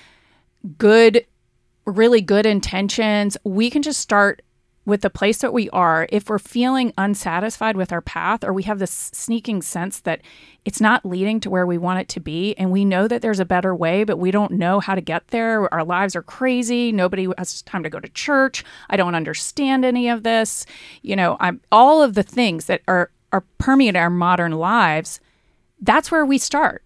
good 0.78 1.26
really 1.86 2.22
good 2.22 2.46
intentions, 2.46 3.38
we 3.44 3.70
can 3.70 3.82
just 3.82 4.00
start 4.00 4.42
with 4.86 5.02
the 5.02 5.10
place 5.10 5.38
that 5.40 5.54
we 5.54 5.70
are. 5.70 6.08
If 6.12 6.30
we're 6.30 6.40
feeling 6.40 6.94
unsatisfied 6.98 7.78
with 7.78 7.92
our 7.92 8.02
path, 8.02 8.44
or 8.44 8.54
we 8.54 8.64
have 8.64 8.80
this 8.80 9.10
sneaking 9.14 9.62
sense 9.62 10.00
that 10.02 10.22
it's 10.66 10.82
not 10.82 11.06
leading 11.06 11.40
to 11.42 11.50
where 11.50 11.66
we 11.66 11.78
want 11.78 12.00
it 12.00 12.10
to 12.10 12.20
be, 12.20 12.56
and 12.58 12.72
we 12.72 12.86
know 12.86 13.08
that 13.08 13.22
there's 13.22 13.40
a 13.40 13.46
better 13.46 13.74
way, 13.76 14.04
but 14.04 14.18
we 14.18 14.32
don't 14.32 14.52
know 14.52 14.80
how 14.80 14.96
to 14.96 15.02
get 15.02 15.28
there. 15.30 15.74
Our 15.74 15.84
lives 15.84 16.16
are 16.16 16.24
crazy. 16.24 16.92
Nobody 16.92 17.28
has 17.38 17.62
time 17.62 17.84
to 17.84 17.90
go 17.90 18.00
to 18.00 18.10
church. 18.10 18.64
I 18.90 18.98
don't 18.98 19.16
understand 19.16 19.86
any 19.86 20.10
of 20.10 20.24
this. 20.24 20.66
You 21.02 21.16
know, 21.16 21.38
I'm 21.40 21.62
all 21.72 22.02
of 22.02 22.14
the 22.14 22.24
things 22.24 22.66
that 22.66 22.82
are 22.88 23.12
are 23.32 23.44
permeate 23.58 23.96
our 23.96 24.12
modern 24.12 24.52
lives. 24.52 25.20
That's 25.82 26.12
where 26.12 26.26
we 26.26 26.38
start. 26.38 26.84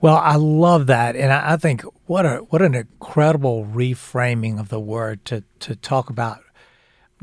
Well, 0.00 0.16
I 0.16 0.36
love 0.36 0.86
that, 0.88 1.14
and 1.14 1.32
I, 1.32 1.52
I 1.52 1.56
think 1.56 1.82
what 2.06 2.26
a 2.26 2.38
what 2.50 2.62
an 2.62 2.74
incredible 2.74 3.64
reframing 3.64 4.58
of 4.58 4.68
the 4.68 4.80
word 4.80 5.24
to 5.26 5.44
to 5.60 5.76
talk 5.76 6.10
about 6.10 6.40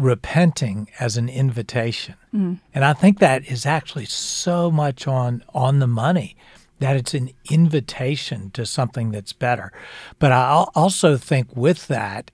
repenting 0.02 0.90
as 1.00 1.18
an 1.18 1.30
invitation, 1.30 2.16
mm. 2.34 2.60
and 2.74 2.86
I 2.86 2.94
think 2.94 3.20
that 3.20 3.46
is 3.46 3.66
actually 3.66 4.06
so 4.06 4.72
much 4.72 5.08
on 5.08 5.44
on 5.54 5.80
the 5.80 5.88
money 5.88 6.36
that 6.80 6.96
it's 6.96 7.14
an 7.14 7.30
invitation 7.50 8.50
to 8.52 8.66
something 8.66 9.12
that's 9.12 9.34
better. 9.34 9.72
But 10.18 10.32
I 10.32 10.66
also 10.74 11.16
think 11.16 11.56
with 11.56 11.88
that 11.88 12.32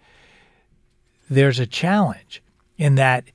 there's 1.30 1.60
a 1.60 1.68
challenge 1.68 2.42
in 2.78 2.96
that 2.96 3.26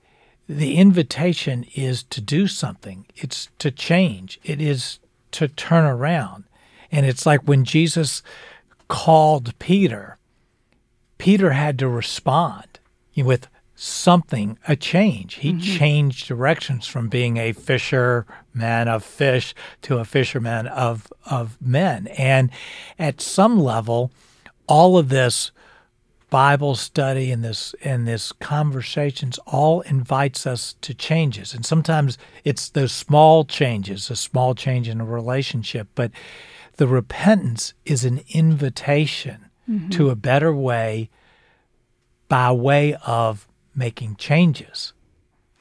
the 0.49 0.77
invitation 0.77 1.66
is 1.75 2.03
to 2.05 2.21
do 2.21 2.47
something. 2.47 3.07
It's 3.14 3.49
to 3.59 3.71
change. 3.71 4.40
It 4.42 4.61
is 4.61 4.99
to 5.33 5.49
turn 5.49 5.85
around. 5.85 6.45
And 6.90 7.07
it's 7.07 7.27
like 7.27 7.42
when 7.42 7.64
Jesus 7.64 8.23
called 8.88 9.59
Peter, 9.59 10.18
Peter 11.18 11.53
had 11.53 11.79
to 11.79 11.88
respond 11.88 12.81
with 13.16 13.49
something, 13.83 14.57
a 14.68 14.77
change. 14.77 15.35
He 15.35 15.53
mm-hmm. 15.53 15.61
changed 15.61 16.29
directions 16.29 16.87
from 16.87 17.09
being 17.09 17.37
a 17.37 17.53
fisherman 17.53 18.87
of 18.87 19.03
fish 19.03 19.55
to 19.83 19.99
a 19.99 20.05
fisherman 20.05 20.68
of, 20.68 21.12
of 21.27 21.61
men. 21.61 22.07
And 22.16 22.51
at 22.97 23.21
some 23.21 23.59
level, 23.59 24.12
all 24.68 24.99
of 24.99 25.09
this 25.09 25.51
Bible 26.31 26.77
study 26.77 27.33
and 27.33 27.45
this 27.45 27.75
and 27.83 28.07
this 28.07 28.31
conversations 28.33 29.38
all 29.47 29.81
invites 29.83 30.47
us 30.47 30.77
to 30.81 30.95
changes. 30.95 31.53
And 31.53 31.66
sometimes 31.66 32.16
it's 32.45 32.71
those 32.71 32.92
small 32.92 33.45
changes, 33.45 34.11
a 34.11 34.16
small 34.16 34.55
change 34.55 34.88
in 34.88 35.01
a 35.01 35.05
relationship, 35.05 35.88
but 35.97 36.12
the 36.77 36.87
repentance 36.87 37.75
is 37.85 38.05
an 38.05 38.23
invitation 38.29 39.51
mm-hmm. 39.68 39.90
to 39.90 40.09
a 40.09 40.16
better 40.16 40.55
way 40.55 41.11
by 42.29 42.51
way 42.53 42.95
of 43.05 43.47
making 43.74 44.16
changes, 44.16 44.92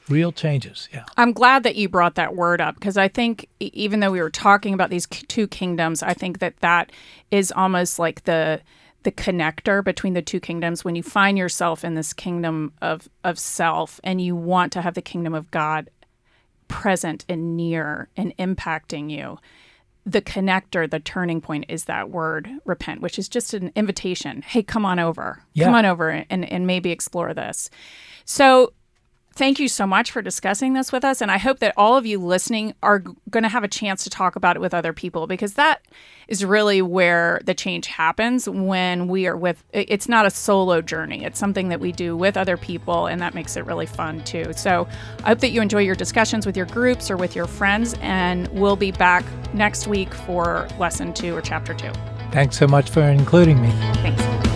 real 0.10 0.32
changes. 0.32 0.90
Yeah. 0.92 1.06
I'm 1.18 1.34
glad 1.34 1.64
that 1.64 1.76
you 1.76 1.90
brought 1.90 2.16
that 2.16 2.36
word 2.36 2.62
up 2.62 2.76
because 2.76 2.98
I 2.98 3.08
think 3.08 3.48
even 3.60 4.00
though 4.00 4.12
we 4.12 4.22
were 4.22 4.30
talking 4.30 4.74
about 4.74 4.90
these 4.90 5.08
two 5.08 5.48
kingdoms, 5.48 6.04
I 6.04 6.14
think 6.14 6.40
that 6.40 6.58
that 6.60 6.92
is 7.32 7.52
almost 7.52 8.00
like 8.00 8.24
the 8.24 8.62
the 9.04 9.12
connector 9.12 9.84
between 9.84 10.14
the 10.14 10.22
two 10.22 10.40
kingdoms 10.40 10.86
when 10.86 10.96
you 10.96 11.02
find 11.02 11.36
yourself 11.38 11.84
in 11.84 11.96
this 11.96 12.14
kingdom 12.14 12.74
of 12.82 13.10
of 13.24 13.40
self 13.40 14.00
and 14.04 14.22
you 14.22 14.36
want 14.36 14.72
to 14.74 14.82
have 14.82 14.94
the 14.94 15.02
kingdom 15.02 15.34
of 15.34 15.50
God 15.50 15.90
present 16.68 17.26
and 17.28 17.58
near 17.58 18.10
and 18.16 18.36
impacting 18.38 19.10
you 19.10 19.38
the 20.06 20.22
connector 20.22 20.90
the 20.90 21.00
turning 21.00 21.42
point 21.42 21.66
is 21.70 21.86
that 21.86 22.10
word 22.10 22.50
repent 22.66 23.02
which 23.02 23.20
is 23.20 23.30
just 23.30 23.54
an 23.54 23.72
invitation. 23.76 24.42
Hey 24.42 24.64
come 24.64 24.86
on 24.86 25.00
over. 25.00 25.44
Yeah. 25.54 25.66
come 25.66 25.76
on 25.76 25.86
over 25.86 26.10
and, 26.30 26.50
and 26.52 26.68
maybe 26.68 26.92
explore 26.92 27.34
this. 27.34 27.70
So 28.26 28.74
thank 29.34 29.60
you 29.60 29.68
so 29.68 29.88
much 29.88 30.12
for 30.12 30.22
discussing 30.22 30.74
this 30.74 30.92
with 30.92 31.04
us. 31.04 31.22
And 31.22 31.32
I 31.32 31.38
hope 31.38 31.60
that 31.60 31.74
all 31.78 31.98
of 31.98 32.06
you 32.06 32.20
listening 32.20 32.74
are 32.84 33.00
going 33.30 33.44
to 33.44 33.50
have 33.50 33.64
a 33.64 33.68
chance 33.68 34.04
to 34.04 34.10
talk 34.10 34.36
about 34.36 34.56
it 34.56 34.60
with 34.60 34.74
other 34.74 34.94
people 34.94 35.28
because 35.28 35.54
that 35.54 35.82
is 36.28 36.46
really 36.46 36.82
where 36.82 37.42
the 37.44 37.54
change 37.54 37.88
happens 37.88 38.48
when 38.48 39.08
we 39.08 39.28
are 39.28 39.36
with 39.36 39.64
it's 39.74 40.08
not 40.08 40.26
a 40.26 40.30
solo 40.30 40.82
journey. 40.82 41.24
It's 41.24 41.40
something 41.40 41.70
that 41.70 41.80
we 41.80 41.92
do 41.92 42.16
with 42.16 42.38
other 42.38 42.58
people, 42.58 43.08
and 43.08 43.22
that 43.22 43.34
makes 43.34 43.58
it 43.58 43.66
really 43.66 43.86
fun 43.86 44.24
too. 44.24 44.52
So 44.56 44.88
I 45.24 45.30
hope 45.30 45.40
that 45.40 45.52
you 45.52 45.62
enjoy 45.62 45.82
your 45.82 45.96
discussions 45.96 46.46
with 46.46 46.56
your 46.56 46.68
groups 46.68 47.10
or 47.10 47.18
with 47.18 47.36
your 47.36 47.48
friends. 47.48 47.96
And 48.02 48.48
we'll 48.50 48.76
be 48.76 48.92
back 48.92 49.26
next 49.54 49.88
week 49.88 50.14
for 50.14 50.68
lesson 50.80 51.14
two 51.14 51.36
or 51.36 51.42
chapter 51.42 51.74
two. 51.74 51.92
Thanks 52.32 52.58
so 52.58 52.68
much 52.68 52.90
for 52.90 53.02
including 53.02 53.62
me. 53.62 53.72
Thanks. 53.96 54.51